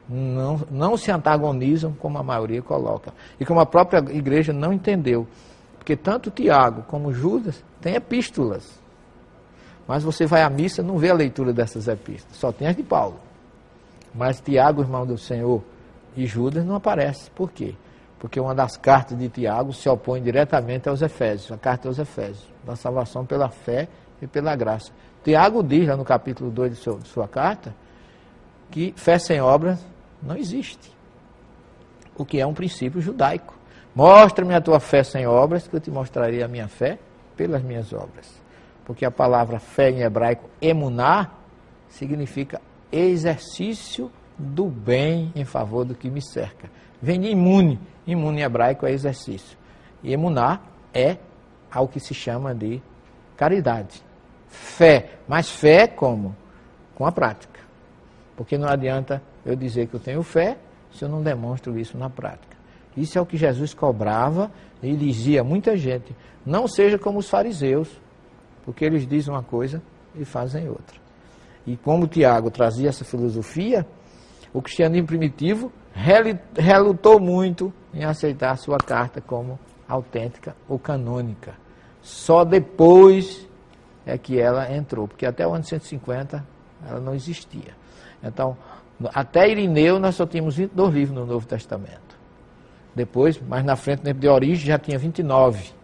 não, 0.08 0.60
não 0.70 0.96
se 0.96 1.10
antagonizam 1.10 1.92
como 1.92 2.18
a 2.18 2.22
maioria 2.22 2.62
coloca. 2.62 3.12
E 3.38 3.44
como 3.44 3.60
a 3.60 3.66
própria 3.66 3.98
igreja 4.12 4.52
não 4.52 4.72
entendeu. 4.72 5.26
Porque 5.78 5.96
tanto 5.96 6.30
Tiago 6.30 6.82
como 6.88 7.12
Judas 7.12 7.62
têm 7.80 7.94
epístolas. 7.94 8.80
Mas 9.86 10.02
você 10.02 10.26
vai 10.26 10.42
à 10.42 10.50
missa 10.50 10.82
não 10.82 10.98
vê 10.98 11.10
a 11.10 11.14
leitura 11.14 11.52
dessas 11.52 11.86
epístolas, 11.86 12.36
só 12.36 12.50
tem 12.50 12.66
as 12.66 12.76
de 12.76 12.82
Paulo. 12.82 13.20
Mas 14.14 14.40
Tiago, 14.40 14.82
irmão 14.82 15.06
do 15.06 15.16
Senhor, 15.16 15.62
e 16.16 16.26
Judas 16.26 16.64
não 16.64 16.76
aparece. 16.76 17.30
Por 17.30 17.52
quê? 17.52 17.74
Porque 18.18 18.40
uma 18.40 18.54
das 18.54 18.76
cartas 18.76 19.16
de 19.18 19.28
Tiago 19.28 19.72
se 19.72 19.88
opõe 19.88 20.22
diretamente 20.22 20.88
aos 20.88 21.02
Efésios, 21.02 21.52
a 21.52 21.58
carta 21.58 21.88
aos 21.88 21.98
Efésios, 21.98 22.48
da 22.64 22.74
salvação 22.74 23.24
pela 23.24 23.50
fé 23.50 23.86
e 24.20 24.26
pela 24.26 24.56
graça. 24.56 24.90
Tiago 25.22 25.62
diz 25.62 25.86
lá 25.86 25.96
no 25.96 26.04
capítulo 26.04 26.50
2 26.50 26.78
de, 26.78 26.98
de 26.98 27.08
sua 27.08 27.28
carta 27.28 27.74
que 28.70 28.94
fé 28.96 29.18
sem 29.18 29.40
obras 29.40 29.84
não 30.22 30.36
existe. 30.36 30.90
O 32.16 32.24
que 32.24 32.40
é 32.40 32.46
um 32.46 32.54
princípio 32.54 33.00
judaico. 33.00 33.54
Mostra-me 33.94 34.54
a 34.54 34.60
tua 34.60 34.80
fé 34.80 35.02
sem 35.02 35.26
obras, 35.26 35.68
que 35.68 35.76
eu 35.76 35.80
te 35.80 35.90
mostrarei 35.90 36.42
a 36.42 36.48
minha 36.48 36.68
fé 36.68 36.98
pelas 37.36 37.62
minhas 37.62 37.92
obras 37.92 38.45
porque 38.86 39.04
a 39.04 39.10
palavra 39.10 39.58
fé 39.58 39.90
em 39.90 40.02
hebraico, 40.02 40.48
emuná, 40.62 41.32
significa 41.88 42.60
exercício 42.90 44.10
do 44.38 44.66
bem 44.66 45.32
em 45.34 45.44
favor 45.44 45.84
do 45.84 45.94
que 45.94 46.08
me 46.08 46.22
cerca. 46.22 46.70
Vem 47.02 47.20
de 47.20 47.28
imune, 47.28 47.80
imune 48.06 48.40
em 48.40 48.44
hebraico 48.44 48.86
é 48.86 48.92
exercício. 48.92 49.58
E 50.04 50.12
emuná 50.12 50.60
é 50.94 51.16
ao 51.70 51.88
que 51.88 51.98
se 51.98 52.14
chama 52.14 52.54
de 52.54 52.80
caridade. 53.36 54.00
Fé, 54.46 55.10
mas 55.26 55.50
fé 55.50 55.88
como? 55.88 56.34
Com 56.94 57.04
a 57.04 57.10
prática. 57.10 57.60
Porque 58.36 58.56
não 58.56 58.68
adianta 58.68 59.20
eu 59.44 59.56
dizer 59.56 59.88
que 59.88 59.94
eu 59.94 60.00
tenho 60.00 60.22
fé 60.22 60.56
se 60.92 61.04
eu 61.04 61.08
não 61.08 61.22
demonstro 61.22 61.76
isso 61.76 61.98
na 61.98 62.08
prática. 62.08 62.56
Isso 62.96 63.18
é 63.18 63.20
o 63.20 63.26
que 63.26 63.36
Jesus 63.36 63.74
cobrava 63.74 64.50
e 64.80 64.94
dizia 64.94 65.40
a 65.40 65.44
muita 65.44 65.76
gente: 65.76 66.14
não 66.44 66.68
seja 66.68 66.98
como 66.98 67.18
os 67.18 67.28
fariseus, 67.28 68.00
porque 68.66 68.84
eles 68.84 69.06
dizem 69.06 69.32
uma 69.32 69.42
coisa 69.42 69.80
e 70.14 70.24
fazem 70.24 70.68
outra. 70.68 70.96
E 71.64 71.76
como 71.76 72.06
Tiago 72.06 72.50
trazia 72.50 72.88
essa 72.88 73.04
filosofia, 73.04 73.86
o 74.52 74.60
cristianismo 74.60 75.06
primitivo 75.06 75.72
relutou 76.54 77.18
muito 77.18 77.72
em 77.94 78.04
aceitar 78.04 78.50
a 78.50 78.56
sua 78.56 78.76
carta 78.76 79.20
como 79.20 79.58
autêntica 79.88 80.54
ou 80.68 80.78
canônica. 80.78 81.54
Só 82.02 82.44
depois 82.44 83.48
é 84.04 84.18
que 84.18 84.38
ela 84.38 84.70
entrou, 84.72 85.08
porque 85.08 85.24
até 85.24 85.46
o 85.46 85.54
ano 85.54 85.64
150 85.64 86.44
ela 86.86 87.00
não 87.00 87.14
existia. 87.14 87.74
Então, 88.22 88.56
até 89.14 89.48
Irineu 89.48 89.98
nós 89.98 90.14
só 90.14 90.26
tínhamos 90.26 90.56
22 90.56 90.94
livros 90.94 91.16
no 91.16 91.26
Novo 91.26 91.46
Testamento. 91.46 92.16
Depois, 92.94 93.40
mais 93.40 93.64
na 93.64 93.76
frente, 93.76 94.04
no 94.04 94.14
de 94.14 94.28
origem, 94.28 94.66
já 94.66 94.78
tinha 94.78 94.98
29. 94.98 95.74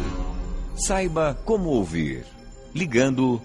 Saiba 0.74 1.38
como 1.44 1.68
ouvir. 1.68 2.24
Ligando, 2.74 3.40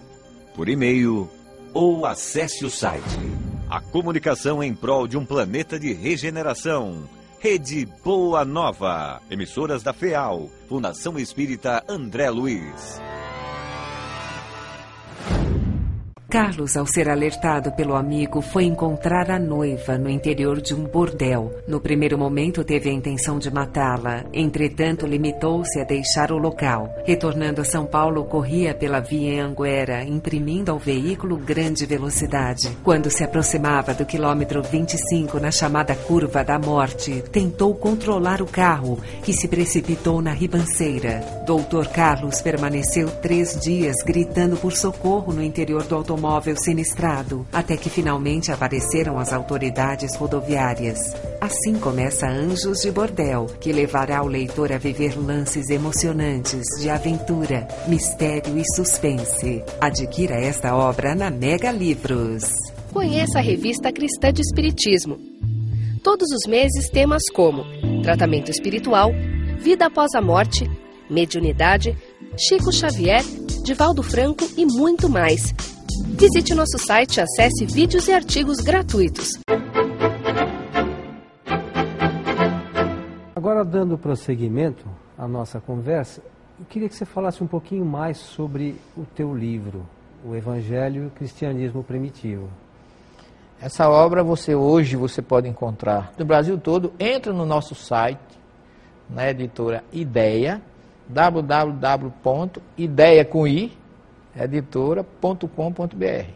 por 0.56 0.70
e-mail 0.70 1.30
ou 1.74 2.06
acesse 2.06 2.66
o 2.66 2.70
site. 2.70 3.04
A 3.70 3.80
comunicação 3.80 4.64
em 4.64 4.74
prol 4.74 5.08
de 5.08 5.18
um 5.18 5.26
planeta 5.26 5.80
de 5.80 5.94
regeneração 5.94 7.04
Rede 7.44 7.88
Boa 8.06 8.46
Nova. 8.46 9.20
Emissoras 9.28 9.82
da 9.82 9.92
FEAL. 9.92 10.48
Fundação 10.70 11.18
Espírita 11.18 11.84
André 11.90 12.30
Luiz. 12.30 13.02
Carlos, 16.32 16.78
ao 16.78 16.88
ser 16.88 17.10
alertado 17.10 17.74
pelo 17.74 17.94
amigo, 17.94 18.42
foi 18.42 18.64
encontrar 18.64 19.30
a 19.30 19.38
noiva 19.38 19.98
no 19.98 20.10
interior 20.10 20.62
de 20.62 20.74
um 20.74 20.86
bordel. 20.86 21.52
No 21.68 21.82
primeiro 21.82 22.18
momento, 22.18 22.64
teve 22.64 22.90
a 22.90 22.94
intenção 22.94 23.38
de 23.38 23.52
matá-la. 23.52 24.24
Entretanto, 24.32 25.06
limitou-se 25.06 25.78
a 25.82 25.84
deixar 25.84 26.32
o 26.32 26.38
local. 26.38 26.90
Retornando 27.04 27.60
a 27.60 27.66
São 27.66 27.86
Paulo, 27.86 28.24
corria 28.24 28.74
pela 28.74 29.02
via 29.02 29.44
Anguera, 29.44 30.06
imprimindo 30.06 30.72
ao 30.72 30.80
veículo 30.80 31.36
grande 31.36 31.86
velocidade. 31.86 32.78
Quando 32.82 33.12
se 33.12 33.26
aproximava 33.26 33.94
do 33.94 34.06
quilômetro 34.06 34.64
25, 34.64 35.38
na 35.38 35.52
chamada 35.52 35.94
Curva 35.98 36.46
da 36.46 36.58
Morte, 36.58 37.26
tentou 37.30 37.76
controlar 37.76 38.42
o 38.42 38.46
carro, 38.46 38.98
que 39.22 39.34
se 39.34 39.50
precipitou 39.50 40.22
na 40.22 40.32
ribanceira. 40.32 41.20
Doutor 41.46 41.88
Carlos 41.88 42.42
permaneceu 42.42 43.10
três 43.22 43.60
dias 43.60 43.98
gritando 44.06 44.56
por 44.56 44.72
socorro 44.72 45.34
no 45.34 45.44
interior 45.44 45.84
do 45.84 45.96
automóvel 45.96 46.21
automóvel 46.22 46.56
sinistrado, 46.56 47.48
até 47.52 47.76
que 47.76 47.90
finalmente 47.90 48.52
apareceram 48.52 49.18
as 49.18 49.34
autoridades 49.34 50.16
rodoviárias. 50.16 51.00
Assim 51.42 51.80
começa 51.80 52.28
Anjos 52.28 52.82
de 52.82 52.92
Bordel, 52.92 53.48
que 53.60 53.74
levará 53.74 54.24
o 54.24 54.28
leitor 54.28 54.72
a 54.72 54.78
viver 54.78 55.18
lances 55.18 55.70
emocionantes 55.70 56.64
de 56.80 56.90
aventura, 56.90 57.68
mistério 57.88 58.58
e 58.58 58.64
suspense. 58.76 59.64
Adquira 59.82 60.36
esta 60.36 60.76
obra 60.76 61.16
na 61.16 61.32
Mega 61.32 61.72
Livros. 61.72 62.44
Conheça 62.94 63.40
a 63.40 63.42
revista 63.42 63.92
Cristã 63.92 64.32
de 64.32 64.42
Espiritismo. 64.42 65.18
Todos 66.04 66.30
os 66.32 66.48
meses 66.48 66.90
temas 66.90 67.24
como 67.34 67.64
tratamento 68.04 68.52
espiritual, 68.52 69.12
vida 69.60 69.88
após 69.88 70.14
a 70.14 70.22
morte, 70.22 70.70
mediunidade, 71.10 71.98
Chico 72.38 72.72
Xavier, 72.72 73.24
Divaldo 73.64 74.04
Franco 74.04 74.48
e 74.58 74.66
muito 74.66 75.10
mais. 75.10 75.54
Visite 76.18 76.54
nosso 76.54 76.78
site 76.78 77.18
e 77.18 77.22
acesse 77.22 77.66
vídeos 77.66 78.08
e 78.08 78.14
artigos 78.14 78.58
gratuitos. 78.58 79.30
Agora, 83.36 83.66
dando 83.66 83.98
prosseguimento 83.98 84.86
à 85.18 85.28
nossa 85.28 85.60
conversa, 85.60 86.22
eu 86.60 86.66
queria 86.70 86.88
que 86.88 86.96
você 86.96 87.06
falasse 87.06 87.44
um 87.44 87.48
pouquinho 87.48 87.84
mais 87.84 88.18
sobre 88.18 88.76
o 88.96 89.04
teu 89.04 89.36
livro, 89.36 89.84
O 90.24 90.36
Evangelho 90.36 91.04
e 91.04 91.08
o 91.08 91.10
Cristianismo 91.10 91.84
Primitivo. 91.84 92.48
Essa 93.60 93.90
obra 93.90 94.24
você 94.24 94.56
hoje 94.56 94.96
você 94.96 95.22
pode 95.22 95.48
encontrar 95.48 96.14
no 96.18 96.26
Brasil 96.26 96.58
todo. 96.58 96.94
Entra 97.00 97.34
no 97.34 97.46
nosso 97.46 97.76
site, 97.76 98.20
na 99.10 99.30
editora 99.30 99.84
Ideia, 99.92 100.62
www.ideia 101.10 102.16
com 103.26 103.48
i, 103.48 103.78
editora.com.br. 104.36 106.30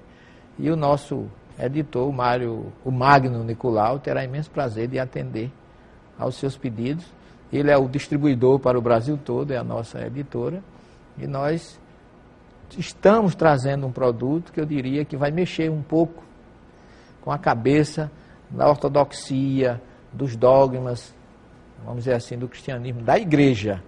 E 0.58 0.70
o 0.70 0.76
nosso 0.76 1.30
editor, 1.60 2.08
o 2.08 2.14
Mário, 2.14 2.72
o 2.84 2.92
Magno 2.92 3.44
Nicolau, 3.44 4.00
terá 4.00 4.24
imenso 4.24 4.52
prazer 4.52 4.88
de 4.88 5.00
atender 5.00 5.52
aos 6.18 6.36
seus 6.36 6.58
pedidos. 6.58 7.06
Ele 7.52 7.72
é 7.72 7.78
o 7.78 7.88
distribuidor 7.88 8.60
para 8.60 8.78
o 8.78 8.82
Brasil 8.82 9.18
todo, 9.18 9.52
é 9.52 9.58
a 9.58 9.64
nossa 9.64 10.06
editora. 10.06 10.64
E 11.18 11.28
nós 11.28 11.80
estamos 12.78 13.36
trazendo 13.36 13.88
um 13.88 13.92
produto 13.92 14.52
que 14.52 14.60
eu 14.60 14.66
diria 14.66 15.06
que 15.06 15.16
vai 15.16 15.32
mexer 15.32 15.70
um 15.70 15.82
pouco 15.82 16.24
com 17.22 17.32
a 17.32 17.38
cabeça 17.38 18.12
da 18.50 18.70
ortodoxia, 18.70 19.82
dos 20.12 20.36
dogmas, 20.36 21.14
vamos 21.84 22.04
dizer 22.04 22.16
assim, 22.16 22.38
do 22.38 22.48
cristianismo, 22.48 23.02
da 23.02 23.18
igreja. 23.18 23.84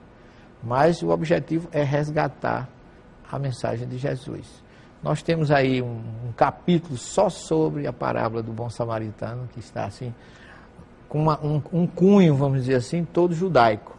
Mas 0.64 1.02
o 1.02 1.10
objetivo 1.10 1.70
é 1.72 1.84
resgatar 1.84 2.70
a 3.32 3.40
mensagem 3.40 3.88
de 3.88 3.98
Jesus. 3.98 4.46
Nós 5.02 5.22
temos 5.22 5.52
aí 5.52 5.82
um, 5.82 6.02
um 6.28 6.32
capítulo 6.36 6.98
só 6.98 7.30
sobre 7.30 7.86
a 7.86 7.94
parábola 7.94 8.42
do 8.42 8.52
bom 8.52 8.70
samaritano, 8.70 9.48
que 9.54 9.60
está 9.60 9.86
assim, 9.86 10.14
com 11.08 11.22
uma, 11.22 11.40
um, 11.44 11.62
um 11.72 11.88
cunho, 11.88 12.36
vamos 12.36 12.62
dizer 12.62 12.76
assim, 12.76 13.06
todo 13.06 13.34
judaico, 13.34 13.96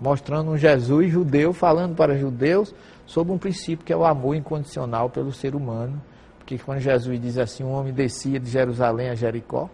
mostrando 0.00 0.50
um 0.50 0.56
Jesus 0.56 1.10
judeu 1.10 1.52
falando 1.52 1.94
para 1.94 2.16
judeus 2.16 2.74
sobre 3.06 3.32
um 3.32 3.38
princípio 3.38 3.84
que 3.84 3.92
é 3.92 3.96
o 3.96 4.04
amor 4.04 4.34
incondicional 4.36 5.10
pelo 5.10 5.32
ser 5.32 5.54
humano. 5.54 6.00
Porque 6.38 6.58
quando 6.58 6.80
Jesus 6.80 7.20
diz 7.20 7.38
assim, 7.38 7.64
um 7.64 7.72
homem 7.72 7.92
descia 7.92 8.38
de 8.38 8.50
Jerusalém 8.50 9.08
a 9.08 9.14
Jericó, 9.14 9.68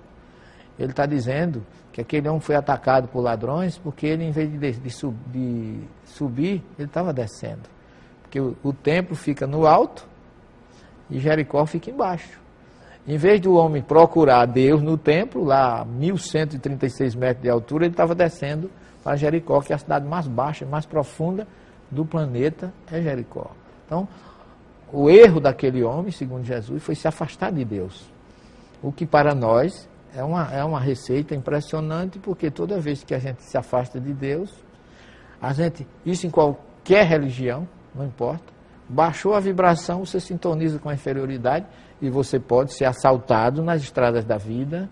ele 0.78 0.90
está 0.90 1.06
dizendo 1.06 1.64
que 1.92 2.00
aquele 2.00 2.28
homem 2.28 2.40
foi 2.40 2.54
atacado 2.54 3.08
por 3.08 3.20
ladrões 3.20 3.78
porque 3.78 4.06
ele, 4.06 4.24
em 4.24 4.30
vez 4.30 4.50
de, 4.50 4.58
de, 4.58 5.10
de 5.10 5.80
subir, 6.04 6.62
ele 6.78 6.86
estava 6.86 7.12
descendo. 7.12 7.75
Porque 8.26 8.40
o, 8.40 8.56
o 8.62 8.72
templo 8.72 9.14
fica 9.14 9.46
no 9.46 9.66
alto 9.66 10.06
e 11.08 11.18
Jericó 11.20 11.64
fica 11.64 11.90
embaixo. 11.90 12.40
Em 13.06 13.16
vez 13.16 13.40
do 13.40 13.54
homem 13.54 13.80
procurar 13.80 14.46
Deus 14.46 14.82
no 14.82 14.98
templo, 14.98 15.44
lá 15.44 15.82
a 15.82 15.84
1136 15.84 17.14
metros 17.14 17.42
de 17.42 17.48
altura, 17.48 17.84
ele 17.84 17.94
estava 17.94 18.14
descendo 18.14 18.68
para 19.04 19.16
Jericó, 19.16 19.60
que 19.60 19.72
é 19.72 19.76
a 19.76 19.78
cidade 19.78 20.06
mais 20.06 20.26
baixa, 20.26 20.66
mais 20.66 20.84
profunda 20.84 21.46
do 21.88 22.04
planeta, 22.04 22.72
é 22.90 23.00
Jericó. 23.00 23.52
Então, 23.86 24.08
o 24.92 25.08
erro 25.08 25.38
daquele 25.38 25.84
homem, 25.84 26.10
segundo 26.10 26.44
Jesus, 26.44 26.82
foi 26.82 26.96
se 26.96 27.06
afastar 27.06 27.52
de 27.52 27.64
Deus. 27.64 28.10
O 28.82 28.90
que 28.90 29.06
para 29.06 29.36
nós 29.36 29.88
é 30.12 30.24
uma, 30.24 30.52
é 30.52 30.64
uma 30.64 30.80
receita 30.80 31.32
impressionante, 31.32 32.18
porque 32.18 32.50
toda 32.50 32.80
vez 32.80 33.04
que 33.04 33.14
a 33.14 33.20
gente 33.20 33.42
se 33.44 33.56
afasta 33.56 34.00
de 34.00 34.12
Deus, 34.12 34.52
a 35.40 35.52
gente, 35.52 35.86
isso 36.04 36.26
em 36.26 36.30
qualquer 36.30 37.06
religião, 37.06 37.68
não 37.96 38.04
importa. 38.04 38.54
Baixou 38.88 39.34
a 39.34 39.40
vibração, 39.40 40.04
você 40.04 40.20
sintoniza 40.20 40.78
com 40.78 40.88
a 40.88 40.94
inferioridade 40.94 41.66
e 42.00 42.08
você 42.08 42.38
pode 42.38 42.72
ser 42.74 42.84
assaltado 42.84 43.62
nas 43.62 43.82
estradas 43.82 44.24
da 44.24 44.36
vida 44.36 44.88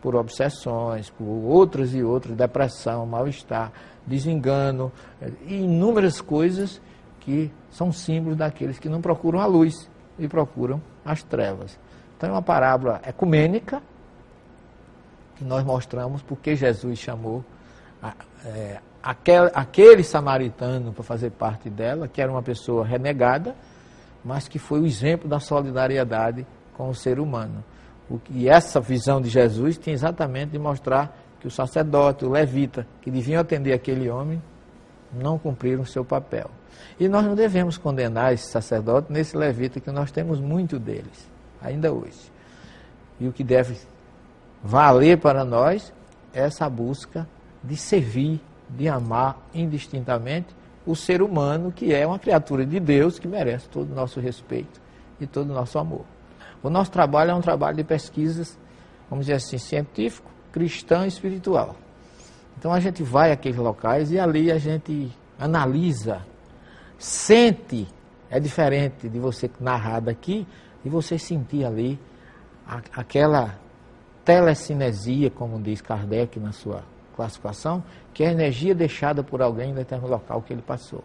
por 0.00 0.14
obsessões, 0.14 1.10
por 1.10 1.24
outras 1.24 1.94
e 1.94 2.02
outras, 2.02 2.36
depressão, 2.36 3.06
mal-estar, 3.06 3.72
desengano, 4.06 4.92
e 5.46 5.56
inúmeras 5.56 6.20
coisas 6.20 6.80
que 7.20 7.50
são 7.70 7.90
símbolos 7.90 8.36
daqueles 8.36 8.78
que 8.78 8.88
não 8.88 9.00
procuram 9.00 9.40
a 9.40 9.46
luz 9.46 9.90
e 10.18 10.28
procuram 10.28 10.80
as 11.04 11.22
trevas. 11.22 11.78
Então 12.16 12.28
é 12.28 12.32
uma 12.32 12.42
parábola 12.42 13.00
ecumênica 13.06 13.82
que 15.36 15.44
nós 15.44 15.64
mostramos 15.64 16.22
porque 16.22 16.54
Jesus 16.54 16.98
chamou 16.98 17.44
é, 18.44 18.80
aquele, 19.04 19.50
aquele 19.54 20.02
samaritano 20.02 20.90
para 20.90 21.04
fazer 21.04 21.30
parte 21.30 21.68
dela, 21.68 22.08
que 22.08 22.22
era 22.22 22.32
uma 22.32 22.42
pessoa 22.42 22.86
renegada, 22.86 23.54
mas 24.24 24.48
que 24.48 24.58
foi 24.58 24.80
o 24.80 24.86
exemplo 24.86 25.28
da 25.28 25.38
solidariedade 25.38 26.46
com 26.72 26.88
o 26.88 26.94
ser 26.94 27.20
humano. 27.20 27.62
O, 28.10 28.18
e 28.30 28.48
essa 28.48 28.80
visão 28.80 29.20
de 29.20 29.28
Jesus 29.28 29.76
tinha 29.76 29.92
exatamente 29.92 30.52
de 30.52 30.58
mostrar 30.58 31.14
que 31.38 31.46
o 31.46 31.50
sacerdote, 31.50 32.24
o 32.24 32.30
levita, 32.30 32.86
que 33.02 33.10
deviam 33.10 33.42
atender 33.42 33.74
aquele 33.74 34.08
homem, 34.08 34.42
não 35.12 35.38
cumpriram 35.38 35.82
o 35.82 35.86
seu 35.86 36.04
papel. 36.04 36.50
E 36.98 37.06
nós 37.06 37.24
não 37.26 37.34
devemos 37.34 37.76
condenar 37.76 38.32
esse 38.32 38.48
sacerdote 38.48 39.12
nesse 39.12 39.36
levita, 39.36 39.80
que 39.80 39.90
nós 39.90 40.10
temos 40.10 40.40
muito 40.40 40.78
deles, 40.78 41.30
ainda 41.60 41.92
hoje. 41.92 42.32
E 43.20 43.28
o 43.28 43.32
que 43.32 43.44
deve 43.44 43.76
valer 44.62 45.18
para 45.18 45.44
nós 45.44 45.92
é 46.32 46.40
essa 46.40 46.68
busca 46.70 47.28
de 47.62 47.76
servir, 47.76 48.40
de 48.76 48.88
amar 48.88 49.38
indistintamente 49.54 50.48
o 50.86 50.94
ser 50.94 51.22
humano, 51.22 51.72
que 51.72 51.94
é 51.94 52.06
uma 52.06 52.18
criatura 52.18 52.66
de 52.66 52.78
Deus 52.78 53.18
que 53.18 53.26
merece 53.26 53.68
todo 53.68 53.90
o 53.90 53.94
nosso 53.94 54.20
respeito 54.20 54.80
e 55.20 55.26
todo 55.26 55.50
o 55.50 55.54
nosso 55.54 55.78
amor. 55.78 56.04
O 56.62 56.68
nosso 56.68 56.90
trabalho 56.90 57.30
é 57.30 57.34
um 57.34 57.40
trabalho 57.40 57.76
de 57.76 57.84
pesquisas, 57.84 58.58
vamos 59.08 59.26
dizer 59.26 59.36
assim, 59.36 59.58
científico, 59.58 60.30
cristão 60.52 61.04
e 61.04 61.08
espiritual. 61.08 61.76
Então 62.58 62.72
a 62.72 62.80
gente 62.80 63.02
vai 63.02 63.32
àqueles 63.32 63.58
locais 63.58 64.10
e 64.10 64.18
ali 64.18 64.50
a 64.50 64.58
gente 64.58 65.10
analisa, 65.38 66.22
sente, 66.98 67.86
é 68.30 68.38
diferente 68.38 69.08
de 69.08 69.18
você 69.18 69.50
narrar 69.60 70.00
daqui 70.00 70.46
e 70.84 70.88
você 70.88 71.18
sentir 71.18 71.64
ali 71.64 71.98
a, 72.66 72.80
aquela 72.94 73.58
telecinesia, 74.24 75.30
como 75.30 75.60
diz 75.60 75.80
Kardec 75.80 76.38
na 76.40 76.52
sua 76.52 76.82
classificação, 77.14 77.82
que 78.12 78.24
é 78.24 78.28
a 78.28 78.32
energia 78.32 78.74
deixada 78.74 79.22
por 79.22 79.40
alguém 79.40 79.70
em 79.70 79.74
determinado 79.74 80.12
local 80.12 80.42
que 80.42 80.52
ele 80.52 80.62
passou. 80.62 81.02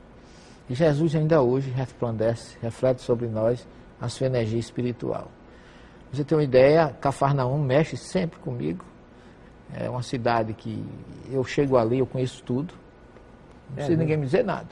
E 0.69 0.75
Jesus 0.75 1.15
ainda 1.15 1.41
hoje 1.41 1.69
resplandece, 1.71 2.57
reflete 2.61 3.01
sobre 3.01 3.27
nós 3.27 3.67
a 3.99 4.07
sua 4.07 4.27
energia 4.27 4.59
espiritual. 4.59 5.27
Você 6.11 6.23
tem 6.23 6.37
uma 6.37 6.43
ideia, 6.43 6.89
Cafarnaum 6.99 7.59
mexe 7.59 7.97
sempre 7.97 8.39
comigo. 8.39 8.83
É 9.73 9.89
uma 9.89 10.01
cidade 10.01 10.53
que 10.53 10.83
eu 11.31 11.43
chego 11.43 11.77
ali, 11.77 11.99
eu 11.99 12.05
conheço 12.05 12.43
tudo. 12.43 12.73
Não 13.67 13.75
precisa 13.75 13.95
é, 13.95 13.97
ninguém 13.97 14.17
me 14.17 14.25
dizer 14.25 14.43
nada. 14.43 14.69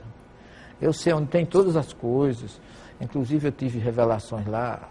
Eu 0.81 0.93
sei 0.93 1.13
onde 1.13 1.27
tem 1.27 1.45
todas 1.45 1.75
as 1.75 1.93
coisas. 1.93 2.59
Inclusive 2.99 3.47
eu 3.47 3.51
tive 3.51 3.79
revelações 3.79 4.47
lá 4.47 4.89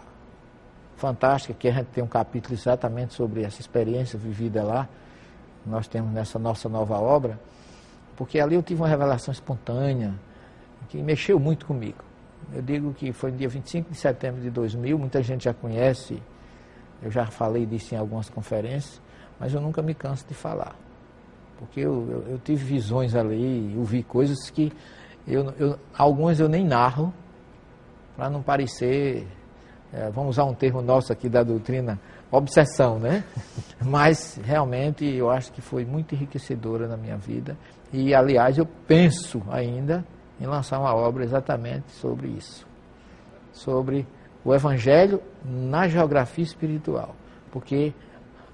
fantásticas, 0.95 1.57
que 1.57 1.67
a 1.67 1.71
gente 1.71 1.87
tem 1.87 2.03
um 2.03 2.07
capítulo 2.07 2.55
exatamente 2.55 3.13
sobre 3.13 3.43
essa 3.43 3.61
experiência 3.61 4.17
vivida 4.17 4.63
lá 4.63 4.87
nós 5.67 5.87
temos 5.87 6.11
nessa 6.11 6.39
nossa 6.39 6.67
nova 6.67 6.97
obra, 6.99 7.39
porque 8.15 8.39
ali 8.39 8.55
eu 8.55 8.63
tive 8.63 8.81
uma 8.81 8.87
revelação 8.87 9.31
espontânea, 9.31 10.13
que 10.89 11.01
mexeu 11.01 11.39
muito 11.39 11.65
comigo. 11.65 12.03
eu 12.53 12.61
digo 12.61 12.93
que 12.93 13.11
foi 13.11 13.31
no 13.31 13.37
dia 13.37 13.49
25 13.49 13.91
de 13.91 13.97
setembro 13.97 14.41
de 14.41 14.49
2000, 14.49 14.97
muita 14.97 15.21
gente 15.21 15.45
já 15.45 15.53
conhece, 15.53 16.21
eu 17.01 17.11
já 17.11 17.25
falei 17.25 17.65
disso 17.65 17.93
em 17.93 17.97
algumas 17.97 18.29
conferências, 18.29 19.01
mas 19.39 19.53
eu 19.53 19.61
nunca 19.61 19.81
me 19.81 19.93
canso 19.93 20.25
de 20.27 20.33
falar. 20.33 20.75
Porque 21.59 21.81
eu, 21.81 22.07
eu, 22.09 22.31
eu 22.31 22.39
tive 22.39 22.63
visões 22.63 23.15
ali, 23.15 23.73
eu 23.75 23.83
vi 23.83 24.01
coisas 24.03 24.49
que 24.49 24.71
eu, 25.27 25.53
eu, 25.59 25.79
algumas 25.95 26.39
eu 26.39 26.47
nem 26.47 26.65
narro, 26.65 27.13
para 28.15 28.29
não 28.29 28.41
parecer, 28.41 29.27
é, 29.91 30.09
vamos 30.09 30.31
usar 30.31 30.45
um 30.45 30.53
termo 30.53 30.81
nosso 30.81 31.11
aqui 31.11 31.27
da 31.27 31.43
doutrina, 31.43 31.99
obsessão, 32.31 32.99
né? 32.99 33.23
Mas 33.83 34.39
realmente 34.43 35.05
eu 35.05 35.29
acho 35.29 35.51
que 35.51 35.61
foi 35.61 35.85
muito 35.85 36.15
enriquecedora 36.15 36.87
na 36.87 36.97
minha 36.97 37.17
vida. 37.17 37.57
E 37.91 38.13
aliás, 38.13 38.57
eu 38.57 38.65
penso 38.65 39.41
ainda 39.49 40.05
em 40.39 40.45
lançar 40.45 40.79
uma 40.79 40.93
obra 40.93 41.23
exatamente 41.23 41.91
sobre 41.91 42.27
isso. 42.27 42.67
Sobre 43.51 44.05
o 44.43 44.53
Evangelho 44.53 45.21
na 45.43 45.87
geografia 45.87 46.43
espiritual. 46.43 47.15
Porque 47.51 47.93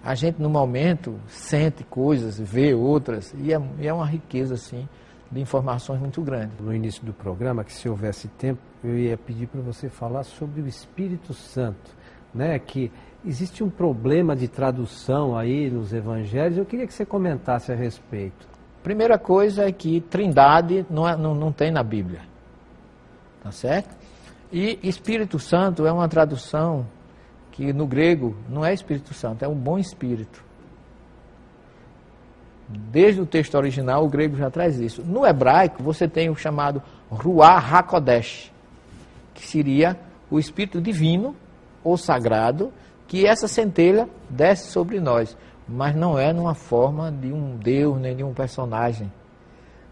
a 0.04 0.16
gente 0.16 0.42
no 0.42 0.50
momento 0.50 1.20
sente 1.28 1.84
coisas, 1.84 2.40
vê 2.40 2.74
outras, 2.74 3.34
e 3.38 3.54
é, 3.54 3.62
e 3.80 3.88
é 3.88 3.94
uma 3.94 4.06
riqueza 4.06 4.56
assim 4.56 4.88
de 5.32 5.42
informações 5.42 6.00
muito 6.00 6.22
grande. 6.22 6.52
No 6.60 6.74
início 6.74 7.04
do 7.04 7.14
programa, 7.14 7.64
que 7.64 7.74
se 7.74 7.90
houvesse 7.90 8.28
tempo, 8.28 8.60
eu 8.84 8.98
ia 8.98 9.18
pedir 9.18 9.48
para 9.48 9.62
você 9.62 9.90
falar 9.90 10.24
sobre 10.24 10.62
o 10.62 10.68
Espírito 10.68 11.34
Santo, 11.34 11.92
né? 12.34 12.60
Que 12.60 12.92
existe 13.26 13.64
um 13.64 13.70
problema 13.70 14.36
de 14.36 14.48
tradução 14.48 15.38
aí 15.38 15.70
nos 15.70 15.94
evangelhos. 15.94 16.58
Eu 16.58 16.66
queria 16.66 16.86
que 16.86 16.94
você 16.94 17.06
comentasse 17.06 17.72
a 17.72 17.76
respeito. 17.76 18.48
Primeira 18.84 19.18
coisa 19.18 19.68
é 19.68 19.72
que 19.72 20.02
Trindade 20.02 20.86
não, 20.90 21.08
é, 21.08 21.16
não, 21.16 21.34
não 21.34 21.52
tem 21.52 21.72
na 21.72 21.84
Bíblia. 21.84 22.22
Tá 23.42 23.52
certo? 23.52 23.96
E 24.52 24.78
Espírito 24.84 25.40
Santo 25.40 25.86
é 25.86 25.92
uma 25.92 26.08
tradução 26.08 26.86
que 27.52 27.72
no 27.72 27.88
grego 27.88 28.36
não 28.50 28.66
é 28.66 28.74
Espírito 28.74 29.14
Santo, 29.14 29.44
é 29.44 29.48
um 29.48 29.56
bom 29.56 29.78
espírito. 29.78 30.44
Desde 32.68 33.22
o 33.22 33.26
texto 33.26 33.56
original, 33.56 34.04
o 34.04 34.10
grego 34.10 34.36
já 34.36 34.50
traz 34.50 34.80
isso. 34.80 35.04
No 35.04 35.26
hebraico, 35.26 35.84
você 35.84 36.08
tem 36.08 36.30
o 36.30 36.36
chamado 36.36 36.82
Ruach 37.10 37.74
HaKodesh, 37.74 38.52
que 39.34 39.46
seria 39.46 39.98
o 40.32 40.40
Espírito 40.40 40.82
Divino 40.82 41.36
ou 41.84 41.98
Sagrado, 41.98 42.72
que 43.08 43.26
essa 43.26 43.48
centelha 43.48 44.10
desce 44.30 44.72
sobre 44.72 45.00
nós 45.00 45.36
mas 45.68 45.96
não 45.96 46.20
é 46.20 46.34
numa 46.34 46.54
forma 46.54 47.12
de 47.12 47.32
um 47.32 47.56
Deus, 47.58 48.00
nem 48.00 48.16
de 48.16 48.24
um 48.24 48.34
personagem. 48.34 49.12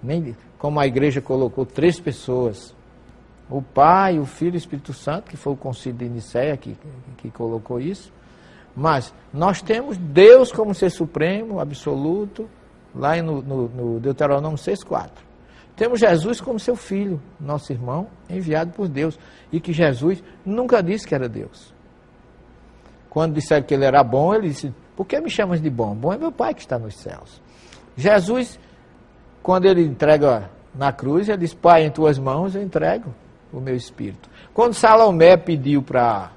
Nem 0.01 0.35
como 0.57 0.79
a 0.79 0.87
igreja 0.87 1.21
colocou 1.21 1.65
três 1.65 1.99
pessoas. 1.99 2.75
O 3.49 3.61
Pai, 3.61 4.19
o 4.19 4.25
Filho 4.25 4.53
e 4.53 4.55
o 4.55 4.57
Espírito 4.57 4.93
Santo, 4.93 5.29
que 5.29 5.37
foi 5.37 5.53
o 5.53 5.57
concílio 5.57 5.97
de 5.97 6.09
Nicéia 6.09 6.55
que, 6.57 6.77
que 7.17 7.29
colocou 7.29 7.79
isso. 7.79 8.11
Mas 8.75 9.13
nós 9.33 9.61
temos 9.61 9.97
Deus 9.97 10.51
como 10.51 10.73
ser 10.73 10.89
supremo, 10.89 11.59
absoluto, 11.59 12.49
lá 12.95 13.21
no, 13.21 13.41
no, 13.41 13.67
no 13.67 13.99
Deuteronômio 13.99 14.57
6,4. 14.57 15.09
Temos 15.75 15.99
Jesus 15.99 16.39
como 16.39 16.59
seu 16.59 16.75
filho, 16.75 17.21
nosso 17.39 17.71
irmão, 17.71 18.07
enviado 18.29 18.71
por 18.71 18.87
Deus. 18.87 19.19
E 19.51 19.59
que 19.59 19.73
Jesus 19.73 20.23
nunca 20.45 20.81
disse 20.81 21.07
que 21.07 21.15
era 21.15 21.27
Deus. 21.27 21.73
Quando 23.11 23.33
disseram 23.33 23.63
que 23.63 23.73
ele 23.73 23.83
era 23.83 24.01
bom, 24.03 24.33
ele 24.33 24.47
disse: 24.47 24.73
por 24.95 25.05
que 25.05 25.19
me 25.19 25.29
chamas 25.29 25.61
de 25.61 25.69
bom? 25.69 25.93
Bom 25.93 26.13
é 26.13 26.17
meu 26.17 26.31
Pai 26.31 26.53
que 26.53 26.61
está 26.61 26.79
nos 26.79 26.95
céus. 26.95 27.41
Jesus, 27.97 28.57
quando 29.43 29.65
ele 29.65 29.83
entrega 29.83 30.49
na 30.73 30.93
cruz, 30.93 31.27
ele 31.27 31.39
diz: 31.39 31.53
Pai, 31.53 31.83
em 31.83 31.91
tuas 31.91 32.17
mãos 32.17 32.55
eu 32.55 32.61
entrego 32.61 33.13
o 33.51 33.59
meu 33.59 33.75
espírito. 33.75 34.29
Quando 34.53 34.73
Salomé 34.73 35.35
pediu 35.35 35.81
para 35.81 36.31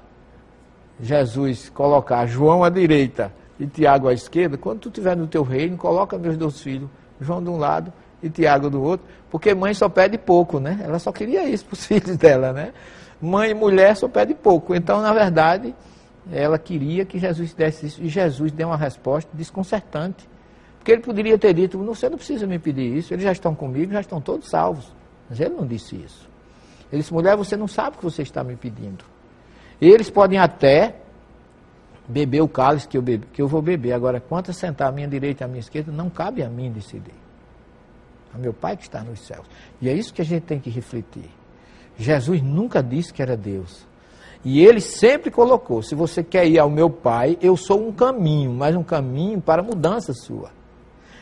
Jesus 0.99 1.69
colocar 1.69 2.25
João 2.25 2.61
à 2.61 2.69
direita 2.69 3.31
e 3.57 3.65
Tiago 3.67 4.09
à 4.09 4.13
esquerda, 4.13 4.57
quando 4.57 4.79
tu 4.79 4.89
estiver 4.89 5.15
no 5.15 5.27
teu 5.27 5.43
reino, 5.43 5.77
coloca 5.77 6.17
meus 6.17 6.35
dois 6.35 6.59
filhos, 6.59 6.89
João 7.21 7.41
de 7.41 7.49
um 7.49 7.57
lado 7.57 7.93
e 8.21 8.29
Tiago 8.29 8.69
do 8.69 8.83
outro, 8.83 9.05
porque 9.31 9.53
mãe 9.53 9.73
só 9.73 9.87
pede 9.87 10.17
pouco, 10.17 10.59
né? 10.59 10.81
Ela 10.83 10.99
só 10.99 11.13
queria 11.13 11.47
isso 11.47 11.65
para 11.65 11.73
os 11.75 11.85
filhos 11.87 12.17
dela, 12.17 12.51
né? 12.51 12.73
Mãe 13.21 13.51
e 13.51 13.53
mulher 13.53 13.95
só 13.95 14.09
pede 14.09 14.33
pouco. 14.33 14.75
Então, 14.75 15.01
na 15.01 15.13
verdade, 15.13 15.73
ela 16.31 16.57
queria 16.57 17.05
que 17.05 17.19
Jesus 17.19 17.53
desse 17.53 17.85
isso, 17.85 18.01
e 18.01 18.09
Jesus 18.09 18.51
deu 18.51 18.67
uma 18.67 18.77
resposta 18.77 19.29
desconcertante. 19.33 20.27
Porque 20.77 20.91
ele 20.91 21.01
poderia 21.01 21.37
ter 21.37 21.53
dito, 21.53 21.77
você 21.79 22.09
não 22.09 22.17
precisa 22.17 22.45
me 22.45 22.59
pedir 22.59 22.95
isso, 22.97 23.13
eles 23.13 23.23
já 23.23 23.31
estão 23.31 23.55
comigo, 23.55 23.91
já 23.91 24.01
estão 24.01 24.21
todos 24.21 24.49
salvos. 24.49 24.93
Mas 25.29 25.39
ele 25.39 25.55
não 25.55 25.65
disse 25.65 25.95
isso. 25.95 26.29
Ele 26.91 27.01
disse, 27.01 27.13
mulher, 27.13 27.35
você 27.35 27.57
não 27.57 27.67
sabe 27.67 27.95
o 27.95 27.99
que 27.99 28.03
você 28.03 28.21
está 28.21 28.43
me 28.43 28.55
pedindo. 28.55 29.03
Eles 29.81 30.09
podem 30.09 30.37
até 30.37 30.95
beber 32.07 32.41
o 32.41 32.47
cálice 32.47 32.87
que 32.87 32.97
eu, 32.97 33.01
bebe, 33.01 33.25
que 33.33 33.41
eu 33.41 33.47
vou 33.47 33.61
beber. 33.61 33.93
Agora, 33.93 34.19
quanto 34.19 34.51
a 34.51 34.53
sentar 34.53 34.89
à 34.89 34.91
minha 34.91 35.07
direita 35.07 35.43
e 35.43 35.45
à 35.45 35.47
minha 35.47 35.59
esquerda, 35.59 35.91
não 35.91 36.09
cabe 36.09 36.43
a 36.43 36.49
mim 36.49 36.71
decidir. 36.71 37.15
É 38.33 38.37
meu 38.37 38.53
Pai 38.53 38.77
que 38.77 38.83
está 38.83 39.01
nos 39.01 39.19
céus. 39.25 39.45
E 39.81 39.89
é 39.89 39.93
isso 39.93 40.13
que 40.13 40.21
a 40.21 40.25
gente 40.25 40.43
tem 40.43 40.59
que 40.59 40.69
refletir. 40.69 41.29
Jesus 41.97 42.41
nunca 42.41 42.83
disse 42.83 43.13
que 43.13 43.21
era 43.21 43.35
Deus. 43.35 43.87
E 44.45 44.63
ele 44.63 44.79
sempre 44.79 45.31
colocou: 45.31 45.81
se 45.81 45.95
você 45.95 46.23
quer 46.23 46.45
ir 46.45 46.59
ao 46.59 46.69
meu 46.69 46.87
pai, 46.87 47.35
eu 47.41 47.57
sou 47.57 47.87
um 47.87 47.91
caminho, 47.91 48.53
mas 48.53 48.75
um 48.75 48.83
caminho 48.83 49.41
para 49.41 49.63
mudança 49.63 50.13
sua. 50.13 50.51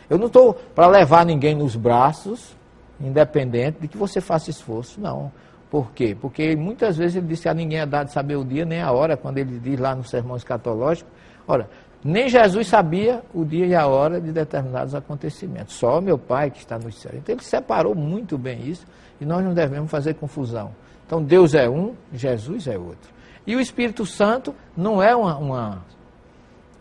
Eu 0.10 0.18
não 0.18 0.28
estou 0.28 0.54
para 0.54 0.88
levar 0.88 1.26
ninguém 1.26 1.56
nos 1.56 1.78
braços, 1.78 2.54
independente 3.00 3.80
de 3.80 3.88
que 3.88 3.98
você 3.98 4.20
faça 4.20 4.50
esforço, 4.50 5.00
não. 5.00 5.32
Por 5.72 5.92
quê? 5.92 6.16
Porque 6.20 6.56
muitas 6.56 6.98
vezes 6.98 7.16
ele 7.16 7.28
disse 7.28 7.48
a 7.48 7.54
ninguém 7.54 7.80
é 7.80 7.86
dado 7.86 8.10
saber 8.10 8.36
o 8.36 8.44
dia 8.44 8.66
nem 8.66 8.82
a 8.82 8.92
hora, 8.92 9.16
quando 9.16 9.38
ele 9.38 9.58
diz 9.58 9.80
lá 9.80 9.96
no 9.96 10.04
sermão 10.04 10.36
escatológico. 10.36 11.10
Ora, 11.48 11.68
nem 12.04 12.28
Jesus 12.28 12.68
sabia 12.68 13.24
o 13.34 13.46
dia 13.46 13.66
e 13.66 13.74
a 13.74 13.88
hora 13.88 14.20
de 14.20 14.34
determinados 14.34 14.94
acontecimentos, 14.94 15.76
só 15.76 16.02
meu 16.02 16.18
Pai 16.18 16.52
que 16.52 16.60
está 16.60 16.78
no 16.78 16.92
céu. 16.92 17.14
Então 17.16 17.34
ele 17.34 17.44
separou 17.44 17.96
muito 17.96 18.38
bem 18.38 18.68
isso 18.68 18.86
e 19.20 19.26
nós 19.26 19.44
não 19.44 19.54
devemos 19.54 19.90
fazer 19.90 20.14
confusão. 20.16 20.72
Então 21.08 21.24
Deus 21.24 21.56
é 21.56 21.70
um, 21.70 21.94
Jesus 22.14 22.68
é 22.68 22.78
outro. 22.78 23.13
E 23.46 23.56
o 23.56 23.60
Espírito 23.60 24.06
Santo 24.06 24.56
não 24.76 25.02
é 25.02 25.16
uma, 25.16 25.38
uma, 25.38 25.86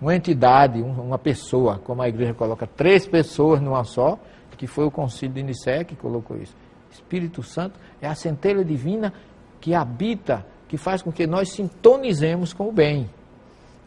uma 0.00 0.14
entidade, 0.14 0.80
uma 0.80 1.18
pessoa, 1.18 1.78
como 1.78 2.02
a 2.02 2.08
igreja 2.08 2.34
coloca, 2.34 2.66
três 2.66 3.06
pessoas 3.06 3.60
numa 3.60 3.84
só, 3.84 4.18
que 4.56 4.66
foi 4.68 4.84
o 4.84 4.92
concílio 4.92 5.34
de 5.34 5.42
Nicéia 5.42 5.82
que 5.82 5.96
colocou 5.96 6.36
isso. 6.36 6.54
Espírito 6.88 7.42
Santo 7.42 7.80
é 8.00 8.06
a 8.06 8.14
centelha 8.14 8.64
divina 8.64 9.12
que 9.60 9.74
habita, 9.74 10.46
que 10.68 10.76
faz 10.76 11.02
com 11.02 11.10
que 11.10 11.26
nós 11.26 11.50
sintonizemos 11.50 12.52
com 12.52 12.68
o 12.68 12.72
bem. 12.72 13.10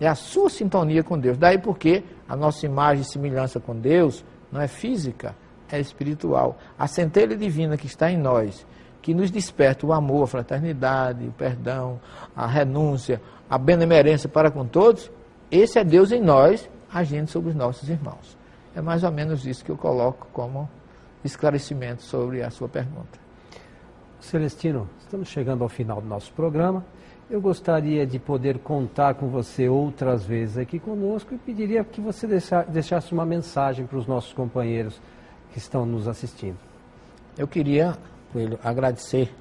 É 0.02 0.08
a 0.08 0.16
sua 0.16 0.50
sintonia 0.50 1.02
com 1.02 1.18
Deus. 1.18 1.38
Daí 1.38 1.58
porque 1.58 2.04
a 2.28 2.36
nossa 2.36 2.66
imagem 2.66 3.04
e 3.04 3.06
semelhança 3.06 3.58
com 3.58 3.74
Deus 3.74 4.26
não 4.52 4.60
é 4.60 4.68
física, 4.68 5.34
é 5.72 5.80
espiritual. 5.80 6.58
A 6.78 6.88
centelha 6.88 7.38
divina 7.38 7.78
que 7.78 7.88
está 7.88 8.12
em 8.12 8.18
nós 8.18 8.66
que 9.06 9.14
nos 9.14 9.30
desperta 9.30 9.86
o 9.86 9.94
amor, 9.94 10.24
a 10.24 10.28
fraternidade, 10.28 11.28
o 11.28 11.32
perdão, 11.32 12.00
a 12.36 12.48
renúncia, 12.48 13.22
a 13.48 13.56
benemerência 13.56 14.28
para 14.28 14.50
com 14.50 14.66
todos, 14.66 15.12
esse 15.52 15.78
é 15.78 15.84
Deus 15.84 16.12
em 16.12 16.20
nós, 16.20 16.68
agindo 16.92 17.28
sobre 17.28 17.52
os 17.52 17.56
nossos 17.56 17.88
irmãos. 17.88 18.36
É 18.76 18.82
mais 18.82 19.04
ou 19.04 19.12
menos 19.12 19.46
isso 19.46 19.64
que 19.64 19.70
eu 19.70 19.78
coloco 19.78 20.26
como 20.34 20.68
esclarecimento 21.24 22.02
sobre 22.02 22.42
a 22.42 22.50
sua 22.50 22.68
pergunta. 22.68 23.20
Celestino, 24.20 24.90
estamos 25.00 25.28
chegando 25.28 25.62
ao 25.62 25.70
final 25.70 26.02
do 26.02 26.08
nosso 26.08 26.34
programa. 26.34 26.84
Eu 27.30 27.40
gostaria 27.40 28.08
de 28.08 28.18
poder 28.18 28.58
contar 28.58 29.14
com 29.14 29.28
você 29.28 29.70
outras 29.70 30.26
vezes 30.26 30.58
aqui 30.58 30.80
conosco 30.80 31.32
e 31.36 31.38
pediria 31.38 31.84
que 31.84 32.02
você 32.02 32.26
deixasse 32.70 33.14
uma 33.14 33.24
mensagem 33.24 33.86
para 33.86 34.00
os 34.00 34.08
nossos 34.08 34.34
companheiros 34.34 35.00
que 35.52 35.60
estão 35.60 35.86
nos 35.86 36.08
assistindo. 36.08 36.58
Eu 37.38 37.48
queria 37.48 37.96
Coelho, 38.36 38.60
agradecer 38.62 39.34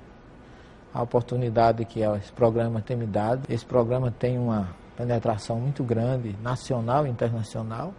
a 0.95 1.03
oportunidade 1.03 1.85
que 1.85 1.99
esse 2.03 2.31
programa 2.31 2.81
tem 2.81 2.97
me 2.97 3.07
dado. 3.07 3.43
Esse 3.53 3.67
programa 3.67 4.09
tem 4.13 4.39
uma 4.39 4.69
penetração 4.97 5.59
muito 5.59 5.83
grande, 5.83 6.37
nacional 6.41 7.05
e 7.05 7.11
internacional. 7.11 7.93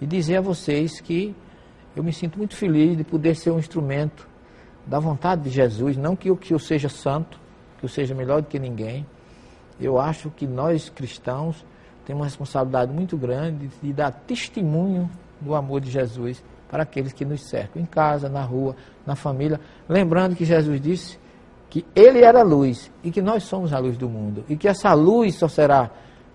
E 0.00 0.06
dizer 0.06 0.36
a 0.36 0.40
vocês 0.40 1.00
que 1.00 1.34
eu 1.96 2.04
me 2.04 2.12
sinto 2.12 2.38
muito 2.38 2.54
feliz 2.54 2.96
de 2.96 3.02
poder 3.02 3.34
ser 3.34 3.50
um 3.50 3.58
instrumento 3.58 4.28
da 4.86 5.00
vontade 5.00 5.42
de 5.42 5.50
Jesus. 5.50 5.96
Não 5.96 6.14
que 6.14 6.30
eu, 6.30 6.36
que 6.36 6.54
eu 6.54 6.58
seja 6.60 6.88
santo, 6.88 7.36
que 7.80 7.84
eu 7.84 7.88
seja 7.88 8.14
melhor 8.14 8.40
do 8.40 8.46
que 8.46 8.60
ninguém. 8.60 9.04
Eu 9.80 9.98
acho 9.98 10.30
que 10.30 10.46
nós 10.46 10.88
cristãos 10.88 11.66
temos 12.06 12.20
uma 12.20 12.26
responsabilidade 12.26 12.92
muito 12.92 13.16
grande 13.16 13.68
de 13.82 13.92
dar 13.92 14.12
testemunho 14.12 15.10
do 15.40 15.52
amor 15.56 15.80
de 15.80 15.90
Jesus 15.90 16.44
para 16.70 16.82
aqueles 16.82 17.12
que 17.12 17.24
nos 17.24 17.48
cercam, 17.48 17.80
em 17.80 17.86
casa, 17.86 18.28
na 18.28 18.42
rua, 18.42 18.76
na 19.06 19.16
família. 19.16 19.60
Lembrando 19.88 20.36
que 20.36 20.44
Jesus 20.44 20.80
disse 20.80 21.18
que 21.70 21.84
Ele 21.94 22.22
era 22.22 22.40
a 22.40 22.44
luz 22.44 22.90
e 23.02 23.10
que 23.10 23.22
nós 23.22 23.44
somos 23.44 23.72
a 23.72 23.78
luz 23.78 23.96
do 23.96 24.08
mundo. 24.08 24.44
E 24.48 24.56
que 24.56 24.68
essa 24.68 24.92
luz 24.92 25.36
só 25.36 25.48
será 25.48 25.90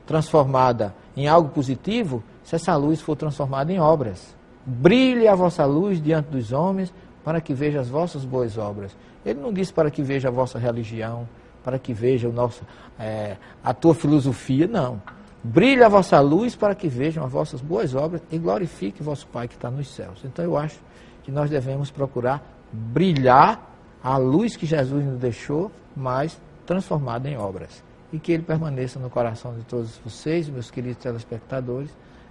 transformada 0.06 0.94
em 1.16 1.28
algo 1.28 1.50
positivo 1.50 2.24
se 2.44 2.56
essa 2.56 2.76
luz 2.76 3.02
for 3.02 3.16
transformada 3.16 3.72
em 3.72 3.80
obras. 3.80 4.36
Brilhe 4.66 5.28
a 5.28 5.36
vossa 5.36 5.66
luz 5.66 6.02
diante 6.02 6.30
dos 6.30 6.52
homens, 6.52 6.94
para 7.24 7.40
que 7.40 7.54
veja 7.54 7.80
as 7.80 7.90
vossas 7.90 8.26
boas 8.26 8.58
obras. 8.58 8.96
Ele 9.26 9.40
não 9.40 9.54
disse 9.54 9.72
para 9.72 9.90
que 9.90 10.02
veja 10.02 10.28
a 10.28 10.32
vossa 10.32 10.60
religião, 10.60 11.28
para 11.64 11.80
que 11.80 11.94
veja 11.94 12.28
o 12.28 12.34
nosso, 12.34 12.62
é, 13.00 13.38
a 13.64 13.74
tua 13.74 13.96
filosofia, 13.96 14.68
não. 14.68 15.02
Brilhe 15.44 15.84
a 15.84 15.90
vossa 15.90 16.20
luz 16.22 16.56
para 16.56 16.74
que 16.74 16.88
vejam 16.88 17.26
as 17.26 17.32
vossas 17.32 17.60
boas 17.60 17.94
obras 17.94 18.22
e 18.32 18.38
glorifique 18.38 19.04
vosso 19.04 19.28
Pai 19.28 19.48
que 19.48 19.56
está 19.56 19.70
nos 19.70 19.90
céus. 19.90 20.24
Então 20.24 20.44
eu 20.46 20.58
acho 20.58 20.80
que 21.24 21.32
nós 21.32 21.50
devemos 21.50 21.92
procurar 21.92 22.42
brilhar 22.72 23.72
a 24.02 24.18
luz 24.18 24.56
que 24.56 24.66
Jesus 24.66 25.06
nos 25.06 25.20
deixou, 25.20 25.72
mas 25.96 26.40
transformada 26.66 27.30
em 27.30 27.38
obras. 27.38 27.84
E 28.12 28.20
que 28.20 28.32
ele 28.32 28.44
permaneça 28.44 29.00
no 29.00 29.10
coração 29.10 29.54
de 29.54 29.64
todos 29.64 29.98
vocês, 29.98 30.48
meus 30.50 30.72
queridos 30.72 31.02
telespectadores, 31.04 31.90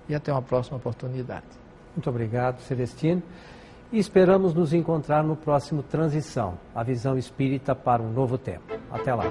e 0.09 0.15
até 0.15 0.33
uma 0.33 0.43
próxima 0.43 0.77
oportunidade. 0.77 1.47
Muito 1.95 2.09
obrigado, 2.09 2.61
Celestino. 2.61 3.23
E 3.93 3.99
esperamos 3.99 4.55
nos 4.55 4.73
encontrar 4.73 5.23
no 5.23 5.37
próximo 5.37 5.83
Transição, 5.83 6.59
a 6.75 6.83
visão 6.83 7.19
espírita 7.19 7.75
para 7.75 8.03
um 8.03 8.11
novo 8.11 8.39
tempo. 8.39 8.65
Até 8.91 9.15
lá. 9.15 9.25